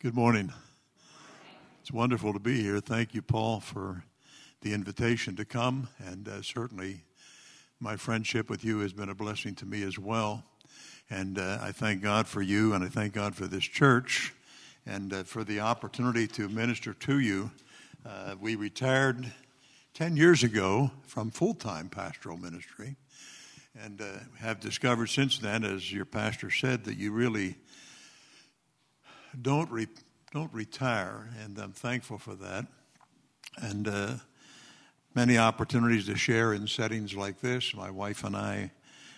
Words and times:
Good 0.00 0.14
morning. 0.14 0.52
It's 1.80 1.90
wonderful 1.90 2.32
to 2.32 2.38
be 2.38 2.62
here. 2.62 2.78
Thank 2.78 3.14
you, 3.14 3.20
Paul, 3.20 3.58
for 3.58 4.04
the 4.60 4.72
invitation 4.72 5.34
to 5.34 5.44
come, 5.44 5.88
and 5.98 6.28
uh, 6.28 6.40
certainly 6.40 7.02
my 7.80 7.96
friendship 7.96 8.48
with 8.48 8.64
you 8.64 8.78
has 8.78 8.92
been 8.92 9.08
a 9.08 9.14
blessing 9.16 9.56
to 9.56 9.66
me 9.66 9.82
as 9.82 9.98
well. 9.98 10.44
And 11.10 11.36
uh, 11.36 11.58
I 11.60 11.72
thank 11.72 12.00
God 12.00 12.28
for 12.28 12.42
you, 12.42 12.74
and 12.74 12.84
I 12.84 12.86
thank 12.86 13.12
God 13.12 13.34
for 13.34 13.48
this 13.48 13.64
church, 13.64 14.32
and 14.86 15.12
uh, 15.12 15.24
for 15.24 15.42
the 15.42 15.58
opportunity 15.58 16.28
to 16.28 16.48
minister 16.48 16.94
to 16.94 17.18
you. 17.18 17.50
Uh, 18.06 18.36
we 18.40 18.54
retired 18.54 19.32
10 19.94 20.16
years 20.16 20.44
ago 20.44 20.92
from 21.08 21.32
full 21.32 21.54
time 21.54 21.88
pastoral 21.88 22.36
ministry, 22.36 22.94
and 23.82 24.00
uh, 24.00 24.20
have 24.38 24.60
discovered 24.60 25.08
since 25.08 25.40
then, 25.40 25.64
as 25.64 25.92
your 25.92 26.04
pastor 26.04 26.52
said, 26.52 26.84
that 26.84 26.96
you 26.96 27.10
really 27.10 27.56
don't 29.40 29.70
re- 29.70 29.88
don't 30.32 30.52
retire, 30.52 31.28
and 31.42 31.58
I'm 31.58 31.72
thankful 31.72 32.18
for 32.18 32.34
that. 32.36 32.66
And 33.56 33.88
uh, 33.88 34.14
many 35.14 35.38
opportunities 35.38 36.06
to 36.06 36.16
share 36.16 36.52
in 36.52 36.66
settings 36.66 37.14
like 37.14 37.40
this. 37.40 37.74
My 37.74 37.90
wife 37.90 38.24
and 38.24 38.36
I 38.36 38.70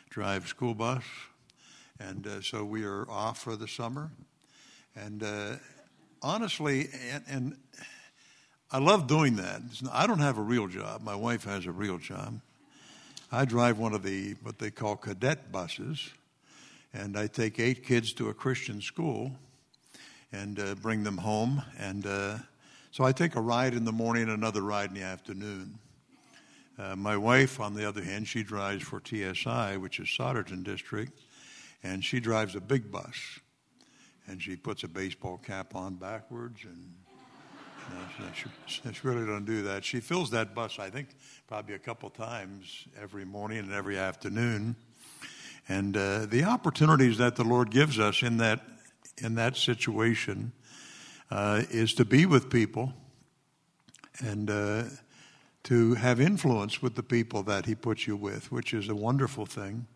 drive 0.08 0.46
school 0.46 0.74
bus, 0.74 1.02
and 1.98 2.26
uh, 2.26 2.40
so 2.42 2.64
we 2.64 2.84
are 2.84 3.10
off 3.10 3.38
for 3.38 3.56
the 3.56 3.68
summer. 3.68 4.10
And 4.96 5.22
uh, 5.22 5.56
honestly, 6.22 6.88
and, 7.12 7.24
and 7.28 7.56
I 8.70 8.78
love 8.78 9.06
doing 9.06 9.36
that. 9.36 9.62
I 9.92 10.06
don't 10.06 10.20
have 10.20 10.38
a 10.38 10.42
real 10.42 10.68
job. 10.68 11.02
My 11.02 11.16
wife 11.16 11.44
has 11.44 11.66
a 11.66 11.72
real 11.72 11.98
job. 11.98 12.40
I 13.32 13.44
drive 13.44 13.78
one 13.78 13.94
of 13.94 14.02
the 14.02 14.34
what 14.42 14.58
they 14.58 14.70
call 14.70 14.96
cadet 14.96 15.52
buses, 15.52 16.10
and 16.92 17.16
I 17.16 17.26
take 17.26 17.60
eight 17.60 17.84
kids 17.84 18.12
to 18.14 18.28
a 18.28 18.34
Christian 18.34 18.80
school 18.80 19.32
and 20.32 20.58
uh, 20.58 20.74
bring 20.76 21.02
them 21.02 21.18
home. 21.18 21.62
And 21.78 22.06
uh, 22.06 22.38
so 22.90 23.04
I 23.04 23.12
take 23.12 23.36
a 23.36 23.40
ride 23.40 23.74
in 23.74 23.84
the 23.84 23.92
morning, 23.92 24.28
another 24.28 24.62
ride 24.62 24.90
in 24.90 24.94
the 24.94 25.02
afternoon. 25.02 25.78
Uh, 26.78 26.96
my 26.96 27.16
wife, 27.16 27.60
on 27.60 27.74
the 27.74 27.86
other 27.86 28.02
hand, 28.02 28.26
she 28.26 28.42
drives 28.42 28.82
for 28.82 29.02
TSI, 29.04 29.76
which 29.76 30.00
is 30.00 30.08
Souderton 30.08 30.64
District, 30.64 31.12
and 31.82 32.04
she 32.04 32.20
drives 32.20 32.54
a 32.54 32.60
big 32.60 32.90
bus. 32.90 33.38
And 34.26 34.40
she 34.40 34.56
puts 34.56 34.84
a 34.84 34.88
baseball 34.88 35.38
cap 35.38 35.74
on 35.74 35.96
backwards, 35.96 36.60
and 36.64 36.94
no, 37.90 38.26
she, 38.34 38.48
she, 38.66 38.80
really 39.02 39.26
doesn't 39.26 39.46
do 39.46 39.62
that. 39.62 39.84
She 39.84 40.00
fills 40.00 40.30
that 40.30 40.54
bus, 40.54 40.78
I 40.78 40.90
think, 40.90 41.08
probably 41.48 41.74
a 41.74 41.78
couple 41.78 42.08
times 42.10 42.86
every 43.00 43.24
morning 43.24 43.58
and 43.58 43.72
every 43.72 43.98
afternoon. 43.98 44.76
And 45.68 45.96
uh, 45.96 46.26
the 46.26 46.44
opportunities 46.44 47.18
that 47.18 47.36
the 47.36 47.44
Lord 47.44 47.70
gives 47.70 47.98
us 47.98 48.22
in 48.22 48.38
that 48.38 48.60
in 49.20 49.34
that 49.36 49.56
situation 49.56 50.52
uh, 51.30 51.62
is 51.70 51.94
to 51.94 52.04
be 52.04 52.26
with 52.26 52.50
people 52.50 52.92
and 54.20 54.50
uh, 54.50 54.84
to 55.64 55.94
have 55.94 56.20
influence 56.20 56.82
with 56.82 56.94
the 56.94 57.02
people 57.02 57.42
that 57.44 57.66
He 57.66 57.74
puts 57.74 58.06
you 58.06 58.16
with, 58.16 58.50
which 58.50 58.74
is 58.74 58.88
a 58.88 58.94
wonderful 58.94 59.46
thing. 59.46 59.86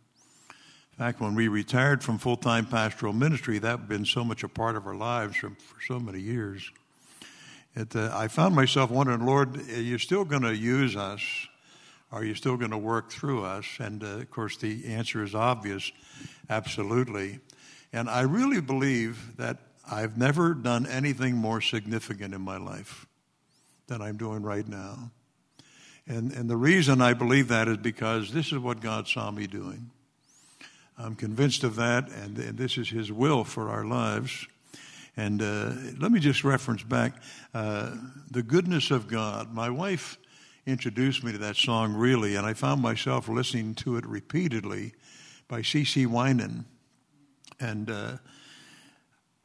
In 0.93 0.99
fact, 0.99 1.21
when 1.21 1.35
we 1.35 1.49
retired 1.49 2.05
from 2.05 2.19
full 2.19 2.37
time 2.37 2.67
pastoral 2.67 3.13
ministry, 3.13 3.59
that 3.59 3.81
had 3.81 3.89
been 3.89 4.05
so 4.05 4.23
much 4.23 4.45
a 4.45 4.49
part 4.49 4.77
of 4.77 4.87
our 4.87 4.95
lives 4.95 5.37
for, 5.37 5.51
for 5.51 5.81
so 5.83 5.99
many 5.99 6.21
years. 6.21 6.71
It, 7.75 7.97
uh, 7.97 8.13
I 8.15 8.29
found 8.29 8.55
myself 8.55 8.91
wondering, 8.91 9.27
Lord, 9.27 9.57
are 9.57 9.81
you 9.81 9.99
still 9.99 10.25
going 10.25 10.43
to 10.43 10.55
use 10.55 10.95
us? 10.95 11.21
Are 12.13 12.23
you 12.23 12.37
still 12.37 12.57
going 12.57 12.71
to 12.71 12.79
work 12.79 13.11
through 13.11 13.45
us? 13.45 13.67
And 13.81 14.05
uh, 14.05 14.07
of 14.07 14.31
course, 14.31 14.57
the 14.57 14.87
answer 14.87 15.25
is 15.25 15.35
obvious 15.35 15.91
absolutely. 16.49 17.41
And 17.95 18.11
I 18.11 18.23
really 18.23 18.61
believe 18.61 19.37
that 19.37 19.59
I've 19.89 20.19
never 20.19 20.53
done 20.53 20.85
anything 20.85 21.37
more 21.37 21.61
significant 21.61 22.35
in 22.35 22.41
my 22.41 22.57
life 22.57 23.07
than 23.87 24.03
I'm 24.03 24.17
doing 24.17 24.43
right 24.43 24.67
now. 24.67 25.13
And, 26.09 26.33
and 26.33 26.51
the 26.51 26.57
reason 26.57 27.01
I 27.01 27.15
believe 27.15 27.47
that 27.49 27.69
is 27.69 27.77
because 27.77 28.33
this 28.33 28.51
is 28.51 28.59
what 28.59 28.81
God 28.81 29.07
saw 29.07 29.31
me 29.31 29.47
doing. 29.47 29.93
I'm 30.99 31.15
convinced 31.15 31.63
of 31.63 31.77
that, 31.77 32.09
and, 32.09 32.37
and 32.37 32.59
this 32.59 32.79
is 32.79 32.91
His 32.91 33.13
will 33.13 33.45
for 33.45 33.71
our 33.71 33.85
lives. 33.85 34.45
And 35.17 35.41
uh, 35.41 35.71
let 36.01 36.11
me 36.11 36.19
just 36.19 36.43
reference 36.43 36.83
back 36.83 37.23
uh, 37.55 37.95
the 38.29 38.43
goodness 38.43 38.91
of 38.91 39.07
God. 39.07 39.55
My 39.55 39.71
wife 39.71 40.19
introduced 40.67 41.23
me 41.23 41.31
to 41.31 41.39
that 41.39 41.55
song, 41.55 41.95
really, 41.95 42.35
and 42.35 42.45
I 42.45 42.55
found 42.55 42.83
myself 42.83 43.29
listening 43.29 43.77
to 43.77 43.97
it 43.99 44.05
repeatedly 44.05 44.95
by 45.47 45.61
CeCe 45.61 46.09
Winans. 46.09 46.65
And 47.61 47.91
uh, 47.91 48.17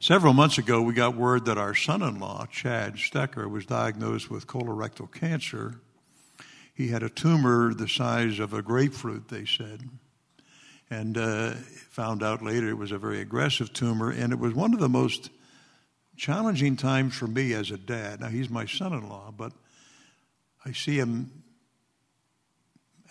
several 0.00 0.32
months 0.32 0.58
ago, 0.58 0.82
we 0.82 0.94
got 0.94 1.16
word 1.16 1.44
that 1.46 1.58
our 1.58 1.74
son 1.74 2.02
in 2.02 2.18
law, 2.18 2.46
Chad 2.50 2.94
Stecker, 2.94 3.50
was 3.50 3.66
diagnosed 3.66 4.30
with 4.30 4.46
colorectal 4.46 5.12
cancer. 5.12 5.76
He 6.74 6.88
had 6.88 7.02
a 7.02 7.10
tumor 7.10 7.74
the 7.74 7.88
size 7.88 8.38
of 8.38 8.52
a 8.52 8.62
grapefruit, 8.62 9.28
they 9.28 9.44
said. 9.44 9.88
And 10.90 11.16
uh, 11.16 11.52
found 11.90 12.22
out 12.22 12.42
later 12.42 12.68
it 12.68 12.78
was 12.78 12.90
a 12.90 12.98
very 12.98 13.20
aggressive 13.20 13.72
tumor, 13.72 14.10
and 14.10 14.32
it 14.32 14.38
was 14.38 14.54
one 14.54 14.74
of 14.74 14.80
the 14.80 14.88
most 14.88 15.30
challenging 16.16 16.76
times 16.76 17.14
for 17.14 17.26
me 17.26 17.52
as 17.52 17.70
a 17.70 17.78
dad. 17.78 18.20
Now, 18.20 18.28
he's 18.28 18.50
my 18.50 18.66
son 18.66 18.92
in 18.92 19.08
law, 19.08 19.32
but 19.36 19.52
I 20.64 20.72
see 20.72 20.96
him 20.96 21.30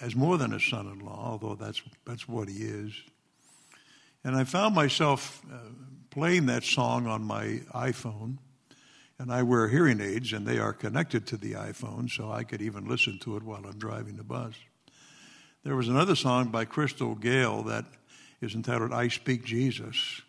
as 0.02 0.16
more 0.16 0.38
than 0.38 0.54
a 0.54 0.60
son 0.60 0.88
in 0.88 1.00
law, 1.00 1.32
although 1.32 1.56
that's, 1.56 1.82
that's 2.06 2.28
what 2.28 2.48
he 2.48 2.58
is. 2.58 2.94
And 4.24 4.36
I 4.36 4.44
found 4.44 4.76
myself 4.76 5.42
uh, 5.52 5.58
playing 6.10 6.48
that 6.48 6.64
song 6.64 7.08
on 7.08 7.24
my 7.24 7.62
iPhone. 7.74 8.38
And 9.18 9.32
I 9.34 9.44
wear 9.44 9.68
hearing 9.68 10.00
aids, 10.00 10.32
and 10.32 10.46
they 10.46 10.60
are 10.60 10.72
connected 10.72 11.28
to 11.28 11.38
the 11.38 11.54
iPhone, 11.54 12.10
so 12.10 12.32
I 12.32 12.44
could 12.44 12.62
even 12.62 12.88
listen 12.88 13.20
to 13.20 13.36
it 13.36 13.44
while 13.44 13.66
I'm 13.66 13.78
driving 13.78 14.16
the 14.16 14.24
bus. 14.24 14.54
There 15.64 15.76
was 15.76 15.90
another 15.90 16.16
song 16.16 16.50
by 16.50 16.64
Crystal 16.64 17.16
Gayle 17.16 17.64
that 17.64 17.86
is 18.40 18.56
entitled 18.56 18.94
I 18.94 19.10
Speak 19.10 19.44
Jesus. 19.44 20.22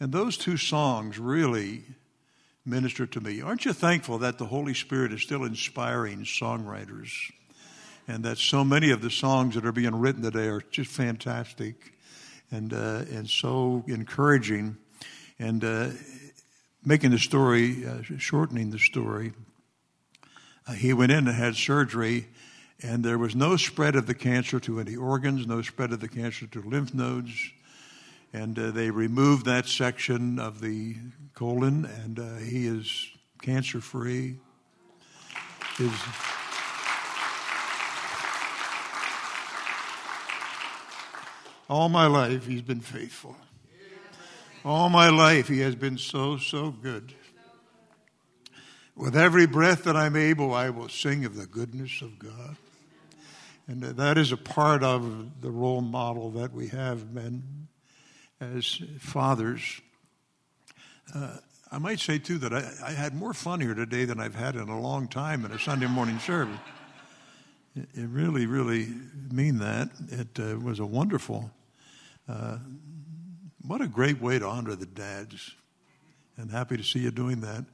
And 0.00 0.10
those 0.10 0.36
two 0.36 0.56
songs 0.56 1.18
really 1.20 1.84
minister 2.64 3.06
to 3.06 3.20
me. 3.20 3.42
Aren't 3.42 3.64
you 3.64 3.72
thankful 3.72 4.18
that 4.18 4.38
the 4.38 4.46
Holy 4.46 4.74
Spirit 4.74 5.12
is 5.12 5.22
still 5.22 5.44
inspiring 5.44 6.24
songwriters? 6.24 7.12
And 8.08 8.24
that 8.24 8.38
so 8.38 8.64
many 8.64 8.90
of 8.90 9.02
the 9.02 9.10
songs 9.10 9.54
that 9.54 9.64
are 9.64 9.72
being 9.72 9.94
written 9.94 10.22
today 10.22 10.48
are 10.48 10.62
just 10.62 10.90
fantastic 10.90 11.92
and 12.50 12.72
uh, 12.72 13.04
and 13.10 13.28
so 13.28 13.84
encouraging, 13.86 14.76
and 15.38 15.64
uh, 15.64 15.88
making 16.84 17.10
the 17.10 17.18
story, 17.18 17.86
uh, 17.86 18.02
shortening 18.18 18.70
the 18.70 18.78
story. 18.78 19.32
Uh, 20.66 20.72
he 20.72 20.92
went 20.92 21.12
in 21.12 21.26
and 21.26 21.36
had 21.36 21.54
surgery, 21.56 22.26
and 22.82 23.04
there 23.04 23.18
was 23.18 23.34
no 23.34 23.56
spread 23.56 23.96
of 23.96 24.06
the 24.06 24.14
cancer 24.14 24.60
to 24.60 24.80
any 24.80 24.96
organs, 24.96 25.46
no 25.46 25.62
spread 25.62 25.92
of 25.92 26.00
the 26.00 26.08
cancer 26.08 26.46
to 26.46 26.62
lymph 26.62 26.94
nodes, 26.94 27.32
and 28.32 28.58
uh, 28.58 28.70
they 28.70 28.90
removed 28.90 29.46
that 29.46 29.66
section 29.66 30.38
of 30.38 30.60
the 30.60 30.96
colon, 31.34 31.84
and 31.84 32.18
uh, 32.18 32.36
he 32.36 32.66
is 32.66 33.08
cancer 33.42 33.80
free. 33.80 34.36
All 41.70 41.88
my 41.88 42.08
life, 42.08 42.46
He's 42.46 42.62
been 42.62 42.80
faithful. 42.80 43.36
All 44.64 44.88
my 44.88 45.08
life, 45.08 45.46
He 45.46 45.60
has 45.60 45.76
been 45.76 45.98
so, 45.98 46.36
so 46.36 46.72
good. 46.72 47.14
With 48.96 49.16
every 49.16 49.46
breath 49.46 49.84
that 49.84 49.96
I'm 49.96 50.16
able, 50.16 50.52
I 50.52 50.70
will 50.70 50.88
sing 50.88 51.24
of 51.24 51.36
the 51.36 51.46
goodness 51.46 52.02
of 52.02 52.18
God. 52.18 52.56
And 53.68 53.84
that 53.84 54.18
is 54.18 54.32
a 54.32 54.36
part 54.36 54.82
of 54.82 55.40
the 55.42 55.50
role 55.52 55.80
model 55.80 56.32
that 56.32 56.52
we 56.52 56.66
have 56.68 57.14
been 57.14 57.68
as 58.40 58.82
fathers. 58.98 59.80
Uh, 61.14 61.36
I 61.70 61.78
might 61.78 62.00
say, 62.00 62.18
too, 62.18 62.38
that 62.38 62.52
I, 62.52 62.68
I, 62.84 62.90
had 62.90 63.14
more 63.14 63.32
fun 63.32 63.60
here 63.60 63.74
today 63.74 64.04
than 64.06 64.18
I've 64.18 64.34
had 64.34 64.56
in 64.56 64.68
a 64.68 64.80
long 64.80 65.06
time 65.06 65.44
in 65.44 65.52
a 65.52 65.58
Sunday 65.58 65.86
morning 65.86 66.18
service. 66.18 66.58
It, 67.76 67.88
it 67.94 68.08
really, 68.08 68.46
really 68.46 68.88
mean 69.30 69.58
that. 69.58 69.90
It 70.08 70.40
uh, 70.40 70.58
was 70.58 70.80
a 70.80 70.86
wonderful 70.86 71.52
uh, 72.30 72.58
what 73.66 73.80
a 73.80 73.88
great 73.88 74.20
way 74.20 74.38
to 74.38 74.46
honor 74.46 74.76
the 74.76 74.86
dads. 74.86 75.54
And 76.36 76.50
happy 76.50 76.76
to 76.76 76.82
see 76.82 77.00
you 77.00 77.10
doing 77.10 77.40
that. 77.40 77.64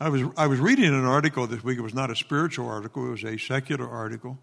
I 0.00 0.08
was, 0.08 0.22
I 0.36 0.48
was 0.48 0.58
reading 0.58 0.86
an 0.86 1.04
article 1.04 1.46
this 1.46 1.62
week. 1.62 1.78
It 1.78 1.82
was 1.82 1.94
not 1.94 2.10
a 2.10 2.16
spiritual 2.16 2.68
article, 2.68 3.06
it 3.06 3.10
was 3.10 3.24
a 3.24 3.38
secular 3.38 3.88
article. 3.88 4.38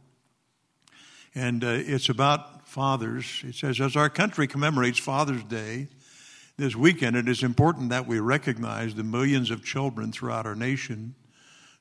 And 1.35 1.63
uh, 1.63 1.67
it's 1.69 2.09
about 2.09 2.67
fathers. 2.67 3.41
It 3.45 3.55
says, 3.55 3.79
as 3.79 3.95
our 3.95 4.09
country 4.09 4.47
commemorates 4.47 4.99
Father's 4.99 5.43
Day 5.43 5.87
this 6.57 6.75
weekend, 6.75 7.15
it 7.15 7.27
is 7.27 7.43
important 7.43 7.89
that 7.89 8.07
we 8.07 8.19
recognize 8.19 8.95
the 8.95 9.03
millions 9.03 9.51
of 9.51 9.63
children 9.63 10.11
throughout 10.11 10.45
our 10.45 10.55
nation 10.55 11.15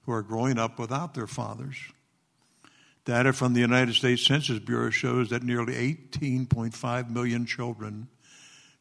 who 0.02 0.12
are 0.12 0.22
growing 0.22 0.58
up 0.58 0.78
without 0.78 1.14
their 1.14 1.26
fathers. 1.26 1.76
Data 3.10 3.32
from 3.32 3.54
the 3.54 3.60
United 3.60 3.96
States 3.96 4.24
Census 4.24 4.60
Bureau 4.60 4.88
shows 4.88 5.30
that 5.30 5.42
nearly 5.42 5.72
18.5 5.72 7.10
million 7.10 7.44
children 7.44 8.06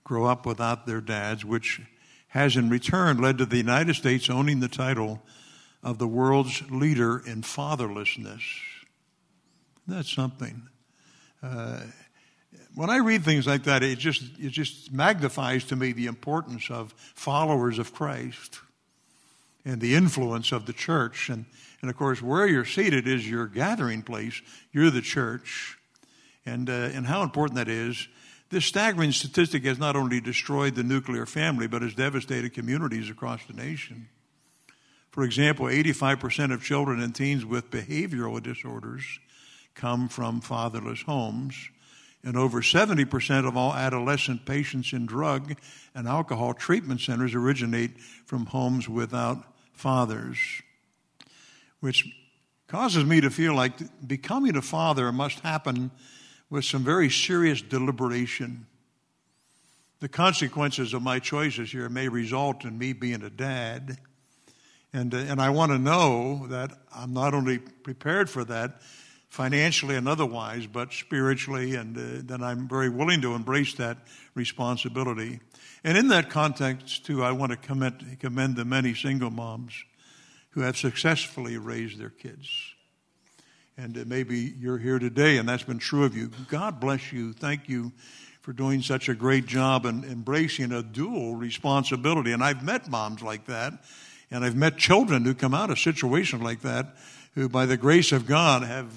grow 0.03 0.25
up 0.25 0.45
without 0.45 0.85
their 0.85 1.01
dads, 1.01 1.43
which 1.43 1.81
has 2.27 2.55
in 2.55 2.69
return 2.69 3.17
led 3.17 3.39
to 3.39 3.47
the 3.47 3.57
United 3.57 3.95
States 3.95 4.29
owning 4.29 4.59
the 4.59 4.67
title 4.67 5.23
of 5.81 5.97
the 5.97 6.07
world's 6.07 6.61
leader 6.69 7.23
in 7.25 7.41
fatherlessness. 7.41 8.43
That's 9.87 10.13
something. 10.13 10.61
Uh, 11.41 11.79
when 12.75 12.91
I 12.91 12.97
read 12.97 13.23
things 13.23 13.47
like 13.47 13.63
that, 13.63 13.81
it 13.81 13.97
just 13.97 14.21
it 14.37 14.51
just 14.51 14.93
magnifies 14.93 15.63
to 15.63 15.75
me 15.75 15.91
the 15.91 16.05
importance 16.05 16.69
of 16.69 16.93
followers 17.15 17.79
of 17.79 17.95
Christ 17.95 18.59
and 19.65 19.81
the 19.81 19.95
influence 19.95 20.51
of 20.51 20.67
the 20.67 20.73
church. 20.73 21.29
And, 21.29 21.45
and 21.81 21.89
of 21.89 21.97
course, 21.97 22.21
where 22.21 22.47
you're 22.47 22.65
seated 22.65 23.07
is 23.07 23.29
your 23.29 23.47
gathering 23.47 24.01
place. 24.01 24.41
You're 24.71 24.91
the 24.91 25.01
church. 25.01 25.77
And, 26.45 26.69
uh, 26.69 26.73
and 26.93 27.05
how 27.05 27.23
important 27.23 27.57
that 27.57 27.67
is. 27.67 28.07
This 28.49 28.65
staggering 28.65 29.11
statistic 29.11 29.63
has 29.65 29.77
not 29.77 29.95
only 29.95 30.19
destroyed 30.19 30.75
the 30.75 30.83
nuclear 30.83 31.25
family, 31.25 31.67
but 31.67 31.83
has 31.83 31.93
devastated 31.93 32.53
communities 32.53 33.09
across 33.09 33.45
the 33.45 33.53
nation. 33.53 34.09
For 35.11 35.23
example, 35.23 35.67
85% 35.67 36.53
of 36.53 36.63
children 36.63 36.99
and 36.99 37.13
teens 37.13 37.45
with 37.45 37.69
behavioral 37.69 38.41
disorders 38.41 39.19
come 39.75 40.09
from 40.09 40.41
fatherless 40.41 41.03
homes, 41.03 41.69
and 42.23 42.35
over 42.35 42.61
70% 42.61 43.47
of 43.47 43.55
all 43.55 43.73
adolescent 43.73 44.45
patients 44.45 44.93
in 44.93 45.05
drug 45.05 45.55
and 45.95 46.07
alcohol 46.07 46.53
treatment 46.53 47.01
centers 47.01 47.33
originate 47.33 47.99
from 48.25 48.47
homes 48.47 48.89
without 48.89 49.43
fathers, 49.73 50.37
which 51.79 52.05
causes 52.67 53.05
me 53.05 53.21
to 53.21 53.29
feel 53.29 53.55
like 53.55 53.73
becoming 54.07 54.55
a 54.55 54.61
father 54.61 55.11
must 55.11 55.39
happen 55.39 55.91
with 56.49 56.65
some 56.65 56.83
very 56.83 57.09
serious 57.09 57.61
deliberation. 57.61 58.65
The 59.99 60.09
consequences 60.09 60.93
of 60.93 61.01
my 61.01 61.19
choices 61.19 61.71
here 61.71 61.89
may 61.89 62.07
result 62.07 62.63
in 62.63 62.77
me 62.77 62.93
being 62.93 63.23
a 63.23 63.29
dad. 63.29 63.97
And, 64.93 65.13
uh, 65.13 65.17
and 65.17 65.41
I 65.41 65.49
want 65.49 65.71
to 65.71 65.77
know 65.77 66.47
that 66.47 66.71
I'm 66.95 67.13
not 67.13 67.33
only 67.33 67.59
prepared 67.59 68.29
for 68.29 68.43
that 68.45 68.81
financially 69.27 69.95
and 69.95 70.07
otherwise, 70.07 70.65
but 70.65 70.91
spiritually, 70.91 71.75
and 71.75 71.95
uh, 71.95 72.21
that 72.33 72.41
I'm 72.41 72.67
very 72.67 72.89
willing 72.89 73.21
to 73.21 73.35
embrace 73.35 73.75
that 73.75 73.97
responsibility. 74.33 75.39
And 75.83 75.97
in 75.97 76.07
that 76.07 76.29
context, 76.29 77.05
too, 77.05 77.23
I 77.23 77.31
want 77.31 77.51
to 77.51 77.57
commend, 77.57 78.17
commend 78.19 78.55
the 78.55 78.65
many 78.65 78.95
single 78.95 79.29
moms 79.29 79.73
who 80.51 80.61
have 80.61 80.77
successfully 80.77 81.57
raised 81.57 81.99
their 81.99 82.09
kids. 82.09 82.49
And 83.77 84.05
maybe 84.07 84.53
you're 84.59 84.77
here 84.77 84.99
today 84.99 85.37
and 85.37 85.47
that's 85.47 85.63
been 85.63 85.79
true 85.79 86.03
of 86.03 86.15
you. 86.15 86.31
God 86.49 86.79
bless 86.79 87.13
you. 87.13 87.33
Thank 87.33 87.69
you 87.69 87.93
for 88.41 88.53
doing 88.53 88.81
such 88.81 89.09
a 89.09 89.13
great 89.13 89.45
job 89.45 89.85
and 89.85 90.03
embracing 90.03 90.71
a 90.71 90.81
dual 90.81 91.35
responsibility. 91.35 92.31
And 92.31 92.43
I've 92.43 92.63
met 92.63 92.89
moms 92.89 93.21
like 93.21 93.45
that, 93.45 93.73
and 94.31 94.43
I've 94.43 94.55
met 94.55 94.77
children 94.77 95.23
who 95.23 95.33
come 95.33 95.53
out 95.53 95.69
of 95.69 95.79
situations 95.79 96.41
like 96.41 96.61
that 96.61 96.95
who, 97.35 97.47
by 97.47 97.65
the 97.65 97.77
grace 97.77 98.11
of 98.11 98.25
God, 98.25 98.63
have 98.63 98.91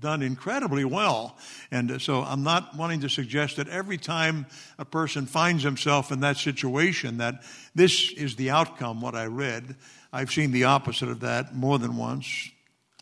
done 0.00 0.22
incredibly 0.22 0.84
well. 0.84 1.36
And 1.70 2.00
so 2.00 2.22
I'm 2.22 2.42
not 2.42 2.76
wanting 2.76 3.00
to 3.00 3.08
suggest 3.08 3.56
that 3.56 3.68
every 3.68 3.98
time 3.98 4.46
a 4.78 4.84
person 4.84 5.26
finds 5.26 5.62
himself 5.62 6.10
in 6.10 6.20
that 6.20 6.36
situation 6.36 7.18
that 7.18 7.42
this 7.74 8.12
is 8.12 8.36
the 8.36 8.50
outcome, 8.50 9.00
what 9.00 9.14
I 9.14 9.26
read. 9.26 9.76
I've 10.16 10.32
seen 10.32 10.50
the 10.50 10.64
opposite 10.64 11.10
of 11.10 11.20
that 11.20 11.54
more 11.54 11.78
than 11.78 11.94
once. 11.94 12.48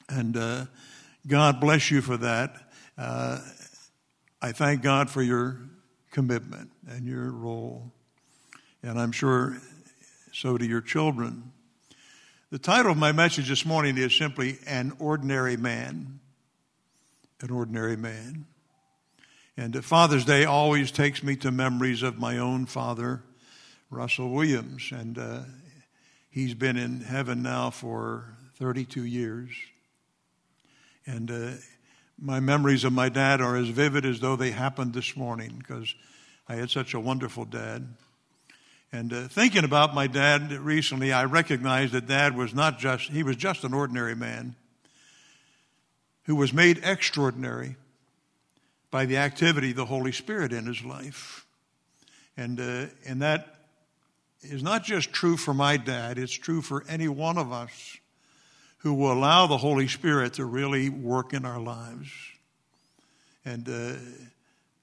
And 0.08 0.36
uh, 0.36 0.64
God 1.28 1.60
bless 1.60 1.88
you 1.88 2.02
for 2.02 2.16
that. 2.16 2.56
Uh, 2.98 3.38
I 4.42 4.50
thank 4.50 4.82
God 4.82 5.08
for 5.08 5.22
your 5.22 5.60
commitment 6.10 6.72
and 6.88 7.06
your 7.06 7.30
role. 7.30 7.92
And 8.82 8.98
I'm 8.98 9.12
sure 9.12 9.56
so 10.32 10.58
do 10.58 10.66
your 10.66 10.80
children. 10.80 11.52
The 12.50 12.58
title 12.58 12.90
of 12.90 12.98
my 12.98 13.12
message 13.12 13.48
this 13.48 13.64
morning 13.64 13.96
is 13.96 14.12
simply 14.12 14.58
An 14.66 14.92
Ordinary 14.98 15.56
Man. 15.56 16.18
An 17.40 17.50
Ordinary 17.52 17.96
Man. 17.96 18.44
And 19.56 19.84
Father's 19.84 20.24
Day 20.24 20.46
always 20.46 20.90
takes 20.90 21.22
me 21.22 21.36
to 21.36 21.52
memories 21.52 22.02
of 22.02 22.18
my 22.18 22.38
own 22.38 22.66
father, 22.66 23.22
Russell 23.88 24.30
Williams. 24.30 24.90
And 24.90 25.16
uh, 25.16 25.42
he's 26.34 26.52
been 26.52 26.76
in 26.76 27.00
heaven 27.00 27.42
now 27.44 27.70
for 27.70 28.24
32 28.56 29.04
years. 29.04 29.50
And 31.06 31.30
uh, 31.30 31.50
my 32.20 32.40
memories 32.40 32.82
of 32.82 32.92
my 32.92 33.08
dad 33.08 33.40
are 33.40 33.54
as 33.56 33.68
vivid 33.68 34.04
as 34.04 34.18
though 34.18 34.34
they 34.34 34.50
happened 34.50 34.94
this 34.94 35.16
morning 35.16 35.54
because 35.58 35.94
I 36.48 36.56
had 36.56 36.70
such 36.70 36.92
a 36.92 36.98
wonderful 36.98 37.44
dad. 37.44 37.86
And 38.90 39.12
uh, 39.12 39.28
thinking 39.28 39.62
about 39.62 39.94
my 39.94 40.08
dad 40.08 40.50
recently, 40.50 41.12
I 41.12 41.24
recognized 41.24 41.92
that 41.92 42.08
dad 42.08 42.36
was 42.36 42.52
not 42.52 42.80
just, 42.80 43.10
he 43.10 43.22
was 43.22 43.36
just 43.36 43.62
an 43.62 43.72
ordinary 43.72 44.16
man 44.16 44.56
who 46.24 46.34
was 46.34 46.52
made 46.52 46.80
extraordinary 46.82 47.76
by 48.90 49.06
the 49.06 49.18
activity 49.18 49.70
of 49.70 49.76
the 49.76 49.84
Holy 49.84 50.12
Spirit 50.12 50.52
in 50.52 50.66
his 50.66 50.82
life. 50.82 51.46
And, 52.36 52.58
uh, 52.58 52.86
and 53.06 53.22
that 53.22 53.53
is 54.44 54.62
not 54.62 54.84
just 54.84 55.12
true 55.12 55.36
for 55.36 55.54
my 55.54 55.76
dad, 55.76 56.18
it's 56.18 56.32
true 56.32 56.62
for 56.62 56.84
any 56.88 57.08
one 57.08 57.38
of 57.38 57.52
us 57.52 57.98
who 58.78 58.94
will 58.94 59.12
allow 59.12 59.46
the 59.46 59.56
Holy 59.56 59.88
Spirit 59.88 60.34
to 60.34 60.44
really 60.44 60.90
work 60.90 61.32
in 61.32 61.44
our 61.44 61.58
lives. 61.58 62.10
And 63.44 63.68
uh, 63.68 63.94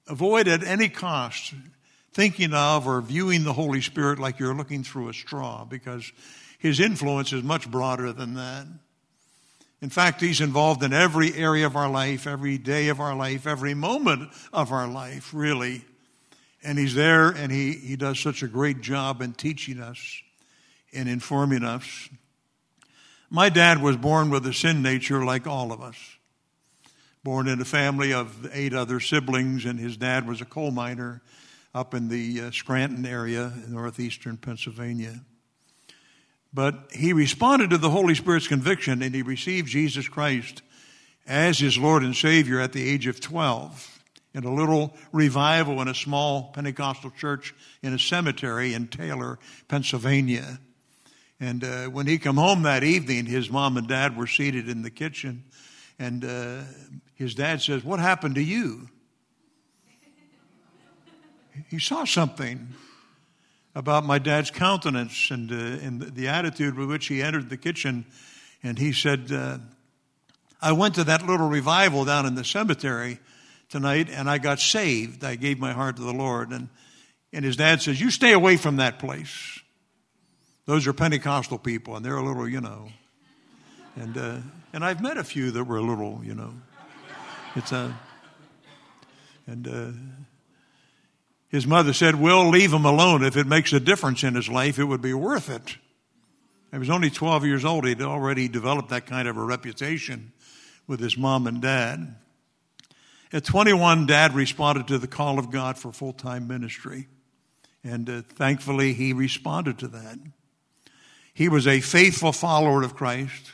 avoid 0.08 0.48
at 0.48 0.64
any 0.64 0.90
cost 0.90 1.54
thinking 2.14 2.54
of 2.54 2.88
or 2.88 3.02
viewing 3.02 3.44
the 3.44 3.54
Holy 3.54 3.82
Spirit 3.82 4.20
like 4.20 4.40
you're 4.40 4.56
looking 4.56 4.84
through 4.84 5.10
a 5.10 5.14
straw 5.14 5.66
because 5.66 6.12
his 6.60 6.80
influence 6.80 7.32
is 7.32 7.44
much 7.44 7.70
broader 7.70 8.12
than 8.12 8.34
that. 8.36 8.68
In 9.82 9.90
fact, 9.90 10.22
he's 10.22 10.42
involved 10.42 10.84
in 10.84 10.94
every 10.94 11.34
area 11.34 11.66
of 11.66 11.76
our 11.76 11.90
life, 11.90 12.28
every 12.28 12.58
day 12.60 12.90
of 12.90 13.00
our 13.00 13.16
life, 13.16 13.48
every 13.48 13.74
moment 13.74 14.32
of 14.54 14.72
our 14.72 14.88
life, 14.88 15.32
really. 15.34 15.84
And 16.64 16.78
he's 16.78 16.94
there 16.94 17.30
and 17.30 17.52
he, 17.52 17.74
he 17.74 17.96
does 17.96 18.20
such 18.20 18.44
a 18.44 18.48
great 18.48 18.82
job 18.82 19.22
in 19.22 19.34
teaching 19.34 19.80
us 19.80 20.22
and 20.94 21.10
informing 21.10 21.64
us. 21.64 22.10
My 23.30 23.50
dad 23.50 23.82
was 23.82 23.98
born 23.98 24.30
with 24.30 24.46
a 24.46 24.54
sin 24.54 24.82
nature 24.82 25.24
like 25.24 25.48
all 25.48 25.72
of 25.72 25.82
us. 25.82 25.96
Born 27.24 27.48
in 27.48 27.62
a 27.62 27.66
family 27.66 28.14
of 28.14 28.50
eight 28.52 28.74
other 28.74 29.00
siblings, 29.00 29.66
and 29.66 29.80
his 29.80 29.96
dad 29.96 30.28
was 30.28 30.42
a 30.42 30.46
coal 30.46 30.72
miner 30.72 31.22
up 31.74 31.94
in 31.94 32.10
the 32.10 32.42
uh, 32.42 32.52
Scranton 32.52 33.06
area 33.06 33.54
in 33.66 33.74
northeastern 33.74 34.38
Pennsylvania. 34.38 35.22
But 36.54 36.90
he 36.92 37.14
responded 37.14 37.70
to 37.70 37.78
the 37.78 37.90
Holy 37.90 38.16
Spirit's 38.16 38.48
conviction 38.48 39.02
and 39.02 39.16
he 39.16 39.22
received 39.22 39.70
Jesus 39.70 40.08
Christ 40.08 40.62
as 41.26 41.60
his 41.60 41.78
Lord 41.78 42.04
and 42.04 42.16
Savior 42.16 42.60
at 42.60 42.74
the 42.74 42.88
age 42.88 43.08
of 43.08 43.22
12 43.22 43.91
in 44.34 44.44
a 44.44 44.54
little 44.54 44.94
revival 45.12 45.82
in 45.82 45.88
a 45.88 45.96
small 45.96 46.52
Pentecostal 46.54 47.12
church 47.12 47.54
in 47.82 47.94
a 47.94 48.00
cemetery 48.00 48.74
in 48.74 48.88
Taylor, 48.88 49.40
Pennsylvania. 49.68 50.60
And 51.40 51.64
uh, 51.64 51.86
when 51.88 52.08
he 52.08 52.18
come 52.18 52.38
home 52.38 52.64
that 52.64 52.84
evening, 52.84 53.26
his 53.26 53.50
mom 53.50 53.76
and 53.76 53.88
dad 53.88 54.16
were 54.16 54.28
seated 54.28 54.70
in 54.70 54.84
the 54.84 54.92
kitchen, 54.92 55.44
and 55.98 56.24
uh, 56.24 56.62
his 57.16 57.34
dad 57.34 57.62
says, 57.62 57.84
"What 57.84 58.00
happened 58.00 58.36
to 58.36 58.44
you?" 58.44 58.90
he 61.68 61.80
saw 61.80 62.06
something 62.06 62.70
about 63.76 64.06
my 64.06 64.20
dad's 64.20 64.52
countenance 64.52 65.32
and, 65.32 65.52
uh, 65.52 65.56
and 65.56 66.02
the 66.02 66.28
attitude 66.28 66.76
with 66.76 66.90
which 66.90 67.08
he 67.08 67.22
entered 67.22 67.50
the 67.50 67.58
kitchen, 67.58 68.06
and 68.64 68.78
he 68.78 68.94
said, 68.94 69.32
uh, 69.32 69.58
"I 70.62 70.74
went 70.74 70.96
to 70.96 71.04
that 71.06 71.26
little 71.26 71.48
revival 71.48 72.06
down 72.06 72.26
in 72.28 72.36
the 72.36 72.46
cemetery 72.46 73.20
tonight, 73.72 74.10
and 74.10 74.30
I 74.30 74.38
got 74.38 74.60
saved. 74.60 75.24
I 75.24 75.36
gave 75.36 75.60
my 75.60 75.72
heart 75.72 75.96
to 75.96 76.04
the 76.04 76.14
Lord." 76.14 76.52
And 76.52 76.70
and 77.34 77.44
his 77.44 77.56
dad 77.56 77.82
says, 77.82 78.00
"You 78.00 78.12
stay 78.12 78.34
away 78.34 78.58
from 78.58 78.78
that 78.78 79.00
place." 79.00 79.60
Those 80.66 80.86
are 80.88 80.94
Pentecostal 80.94 81.58
people, 81.58 81.96
and 81.96 82.06
they're 82.06 82.18
a 82.18 82.24
little, 82.24 82.48
you 82.48 82.62
know. 82.62 82.90
And 83.96 84.18
uh, 84.18 84.38
and 84.74 84.86
I've 84.86 85.02
met 85.02 85.18
a 85.18 85.24
few 85.24 85.52
that 85.52 85.64
were 85.64 85.78
a 85.78 85.82
little, 85.82 86.22
you 86.24 86.36
know. 86.36 86.54
It's 87.56 87.72
a 87.72 87.98
and 89.48 89.68
uh, 89.68 89.92
his 91.50 91.68
mother 91.68 91.94
said, 91.94 92.16
"We'll 92.16 92.50
leave 92.50 92.72
him 92.72 92.86
alone. 92.86 93.24
If 93.24 93.36
it 93.36 93.48
makes 93.48 93.74
a 93.74 93.80
difference 93.80 94.24
in 94.24 94.36
his 94.36 94.48
life, 94.48 94.80
it 94.80 94.86
would 94.86 95.02
be 95.02 95.14
worth 95.14 95.50
it." 95.50 95.78
He 96.72 96.78
was 96.78 96.90
only 96.90 97.10
12 97.10 97.46
years 97.46 97.66
old. 97.66 97.86
He'd 97.86 98.02
already 98.02 98.48
developed 98.48 98.90
that 98.90 99.06
kind 99.06 99.28
of 99.28 99.36
a 99.36 99.44
reputation 99.44 100.32
with 100.88 101.02
his 101.02 101.18
mom 101.18 101.46
and 101.46 101.62
dad. 101.62 102.16
At 103.34 103.46
21, 103.46 104.08
Dad 104.08 104.34
responded 104.34 104.88
to 104.88 104.98
the 104.98 105.08
call 105.08 105.40
of 105.40 105.52
God 105.52 105.78
for 105.78 105.94
full 105.94 106.12
time 106.12 106.48
ministry. 106.48 107.08
And 107.84 108.10
uh, 108.10 108.22
thankfully, 108.22 108.94
he 108.94 109.14
responded 109.14 109.80
to 109.80 109.88
that. 109.88 110.20
He 111.34 111.48
was 111.48 111.66
a 111.66 111.80
faithful 111.80 112.34
follower 112.34 112.84
of 112.84 112.94
Christ, 112.94 113.54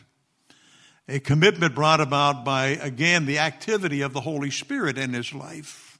a 1.07 1.19
commitment 1.19 1.75
brought 1.75 2.01
about 2.01 2.43
by, 2.43 2.69
again, 2.69 3.27
the 3.27 3.37
activity 3.37 4.01
of 4.01 4.13
the 4.13 4.21
Holy 4.21 4.49
Spirit 4.49 4.97
in 4.97 5.13
his 5.13 5.31
life. 5.31 5.99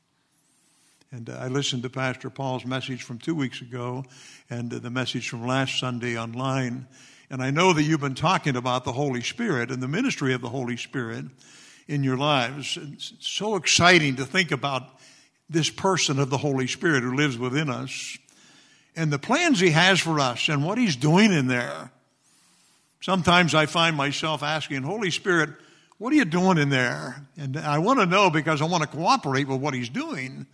And 1.12 1.30
uh, 1.30 1.34
I 1.34 1.48
listened 1.48 1.84
to 1.84 1.90
Pastor 1.90 2.32
Paul's 2.32 2.66
message 2.66 3.04
from 3.04 3.20
two 3.20 3.36
weeks 3.36 3.62
ago 3.62 4.06
and 4.50 4.74
uh, 4.74 4.80
the 4.80 4.90
message 4.90 5.30
from 5.30 5.46
last 5.46 5.80
Sunday 5.80 6.18
online. 6.18 6.88
And 7.30 7.44
I 7.44 7.52
know 7.52 7.74
that 7.74 7.84
you've 7.84 8.02
been 8.02 8.16
talking 8.16 8.56
about 8.56 8.86
the 8.86 8.92
Holy 8.92 9.22
Spirit 9.22 9.70
and 9.70 9.84
the 9.84 9.88
ministry 9.88 10.34
of 10.34 10.42
the 10.42 10.50
Holy 10.50 10.78
Spirit 10.78 11.26
in 11.88 12.04
your 12.04 12.18
lives. 12.18 12.78
It's 12.82 13.14
so 13.20 13.56
exciting 13.56 14.18
to 14.18 14.26
think 14.26 14.52
about 14.52 14.84
this 15.50 15.70
person 15.70 16.20
of 16.20 16.30
the 16.30 16.38
Holy 16.38 16.68
Spirit 16.68 17.04
who 17.04 17.16
lives 17.16 17.38
within 17.38 17.70
us 17.70 18.18
and 18.96 19.12
the 19.14 19.20
plans 19.20 19.60
He 19.60 19.70
has 19.70 20.00
for 20.00 20.20
us 20.20 20.50
and 20.50 20.66
what 20.66 20.78
He's 20.78 20.96
doing 20.96 21.32
in 21.32 21.48
there. 21.48 21.92
Sometimes 23.00 23.56
I 23.56 23.68
find 23.68 23.96
myself 23.96 24.44
asking, 24.44 24.84
Holy 24.84 25.12
Spirit, 25.12 25.52
what 26.00 26.12
are 26.12 26.16
you 26.16 26.26
doing 26.26 26.58
in 26.58 26.70
there? 26.70 27.24
And 27.38 27.56
I 27.58 27.78
want 27.78 28.00
to 28.00 28.06
know 28.06 28.30
because 28.30 28.62
I 28.62 28.66
want 28.66 28.84
to 28.84 28.90
cooperate 28.90 29.48
with 29.48 29.62
what 29.62 29.74
He's 29.74 29.90
doing. 29.90 30.48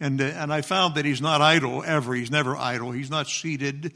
And, 0.00 0.20
uh, 0.20 0.24
and 0.24 0.52
I 0.52 0.62
found 0.62 0.94
that 0.96 1.04
He's 1.04 1.20
not 1.20 1.40
idle 1.40 1.84
ever. 1.84 2.14
He's 2.14 2.30
never 2.30 2.56
idle. 2.56 2.90
He's 2.90 3.10
not 3.10 3.28
seated. 3.28 3.92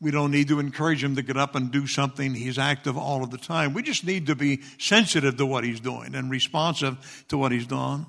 We 0.00 0.10
don't 0.10 0.30
need 0.30 0.48
to 0.48 0.60
encourage 0.60 1.02
him 1.02 1.16
to 1.16 1.22
get 1.22 1.36
up 1.36 1.54
and 1.54 1.70
do 1.70 1.86
something. 1.86 2.34
He's 2.34 2.58
active 2.58 2.96
all 2.98 3.22
of 3.22 3.30
the 3.30 3.38
time. 3.38 3.74
We 3.74 3.82
just 3.82 4.04
need 4.04 4.26
to 4.26 4.34
be 4.34 4.60
sensitive 4.78 5.36
to 5.36 5.46
what 5.46 5.64
he's 5.64 5.80
doing 5.80 6.14
and 6.14 6.30
responsive 6.30 7.24
to 7.28 7.38
what 7.38 7.52
he's 7.52 7.66
doing. 7.66 8.06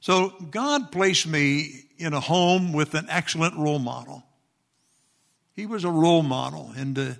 So 0.00 0.30
God 0.50 0.90
placed 0.90 1.26
me 1.26 1.84
in 1.96 2.12
a 2.12 2.20
home 2.20 2.72
with 2.72 2.94
an 2.94 3.06
excellent 3.08 3.56
role 3.56 3.78
model. 3.78 4.24
He 5.54 5.66
was 5.66 5.84
a 5.84 5.90
role 5.90 6.22
model, 6.22 6.72
and 6.76 6.98
uh, 6.98 7.10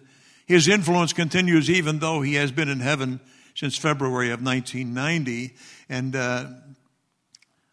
his 0.46 0.68
influence 0.68 1.12
continues 1.12 1.70
even 1.70 2.00
though 2.00 2.20
he 2.20 2.34
has 2.34 2.50
been 2.50 2.68
in 2.68 2.80
heaven 2.80 3.20
since 3.54 3.76
February 3.76 4.30
of 4.30 4.42
1990. 4.42 5.54
And 5.88 6.16
uh, 6.16 6.46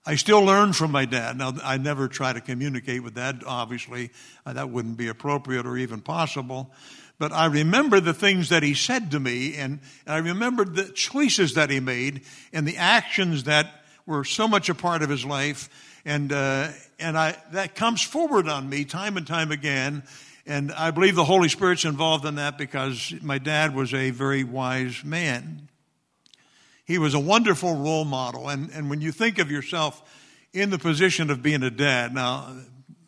I 0.04 0.16
still 0.16 0.42
learn 0.42 0.74
from 0.74 0.92
my 0.92 1.06
dad. 1.06 1.38
Now, 1.38 1.54
I 1.64 1.78
never 1.78 2.08
try 2.08 2.34
to 2.34 2.42
communicate 2.42 3.04
with 3.04 3.14
dad, 3.14 3.44
obviously. 3.46 4.10
Uh, 4.46 4.54
that 4.54 4.72
wouldn't 4.72 4.98
be 4.98 5.08
appropriate 5.10 5.68
or 5.68 5.78
even 5.78 6.02
possible. 6.02 6.72
But 7.20 7.32
I 7.32 7.46
remember 7.46 8.00
the 8.00 8.14
things 8.14 8.50
that 8.50 8.64
he 8.64 8.74
said 8.74 9.12
to 9.12 9.20
me, 9.20 9.56
and, 9.58 9.80
and 10.08 10.16
I 10.16 10.18
remember 10.18 10.66
the 10.66 10.86
choices 10.86 11.54
that 11.54 11.70
he 11.70 11.80
made 11.80 12.22
and 12.52 12.68
the 12.68 12.78
actions 12.78 13.44
that 13.44 13.84
were 14.08 14.24
so 14.24 14.48
much 14.48 14.70
a 14.70 14.76
part 14.76 15.04
of 15.04 15.10
his 15.10 15.24
life. 15.24 15.70
And, 16.04 16.34
uh, 16.34 16.70
and 16.98 17.16
I, 17.16 17.38
that 17.52 17.76
comes 17.76 18.02
forward 18.02 18.48
on 18.48 18.68
me 18.68 18.86
time 18.86 19.18
and 19.18 19.28
time 19.28 19.52
again. 19.52 20.02
And 20.48 20.72
I 20.72 20.90
believe 20.90 21.14
the 21.14 21.24
Holy 21.24 21.48
Spirit's 21.48 21.86
involved 21.86 22.26
in 22.26 22.36
that 22.36 22.58
because 22.58 23.14
my 23.22 23.38
dad 23.38 23.76
was 23.76 23.94
a 23.94 24.10
very 24.10 24.44
wise 24.44 25.04
man. 25.04 25.68
He 26.86 26.98
was 26.98 27.14
a 27.14 27.20
wonderful 27.20 27.76
role 27.76 28.06
model. 28.06 28.50
And, 28.50 28.70
and 28.72 28.90
when 28.90 29.02
you 29.02 29.12
think 29.12 29.40
of 29.40 29.52
yourself 29.52 30.02
in 30.54 30.70
the 30.70 30.80
position 30.80 31.30
of 31.30 31.42
being 31.42 31.64
a 31.64 31.72
dad, 31.72 32.14
now, 32.14 32.56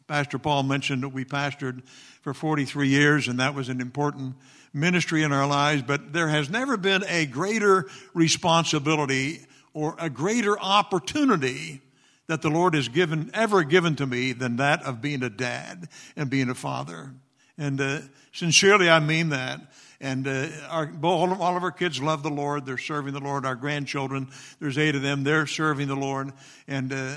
Pastor 0.07 0.37
Paul 0.37 0.63
mentioned 0.63 1.03
that 1.03 1.09
we 1.09 1.25
pastored 1.25 1.81
for 2.21 2.33
43 2.33 2.87
years, 2.87 3.27
and 3.27 3.39
that 3.39 3.53
was 3.53 3.69
an 3.69 3.81
important 3.81 4.35
ministry 4.73 5.23
in 5.23 5.31
our 5.31 5.47
lives, 5.47 5.83
but 5.83 6.13
there 6.13 6.29
has 6.29 6.49
never 6.49 6.77
been 6.77 7.03
a 7.07 7.25
greater 7.25 7.87
responsibility 8.13 9.45
or 9.73 9.95
a 9.99 10.09
greater 10.09 10.59
opportunity 10.59 11.81
that 12.27 12.41
the 12.41 12.49
Lord 12.49 12.73
has 12.73 12.87
given, 12.87 13.29
ever 13.33 13.63
given 13.63 13.95
to 13.97 14.05
me 14.05 14.31
than 14.31 14.55
that 14.57 14.83
of 14.83 15.01
being 15.01 15.23
a 15.23 15.29
dad 15.29 15.89
and 16.15 16.29
being 16.29 16.49
a 16.49 16.55
father. 16.55 17.11
And 17.57 17.79
uh, 17.79 17.99
sincerely, 18.31 18.89
I 18.89 18.99
mean 18.99 19.29
that. 19.29 19.59
And 20.01 20.27
uh, 20.27 20.47
our, 20.69 20.91
all 21.03 21.57
of 21.57 21.63
our 21.63 21.71
kids 21.71 22.01
love 22.01 22.23
the 22.23 22.29
Lord. 22.29 22.65
They're 22.65 22.77
serving 22.77 23.13
the 23.13 23.19
Lord. 23.19 23.45
Our 23.45 23.55
grandchildren, 23.55 24.27
there's 24.59 24.77
eight 24.77 24.95
of 24.95 25.01
them, 25.01 25.23
they're 25.23 25.47
serving 25.47 25.88
the 25.88 25.95
Lord. 25.95 26.33
And 26.67 26.91
uh, 26.91 27.15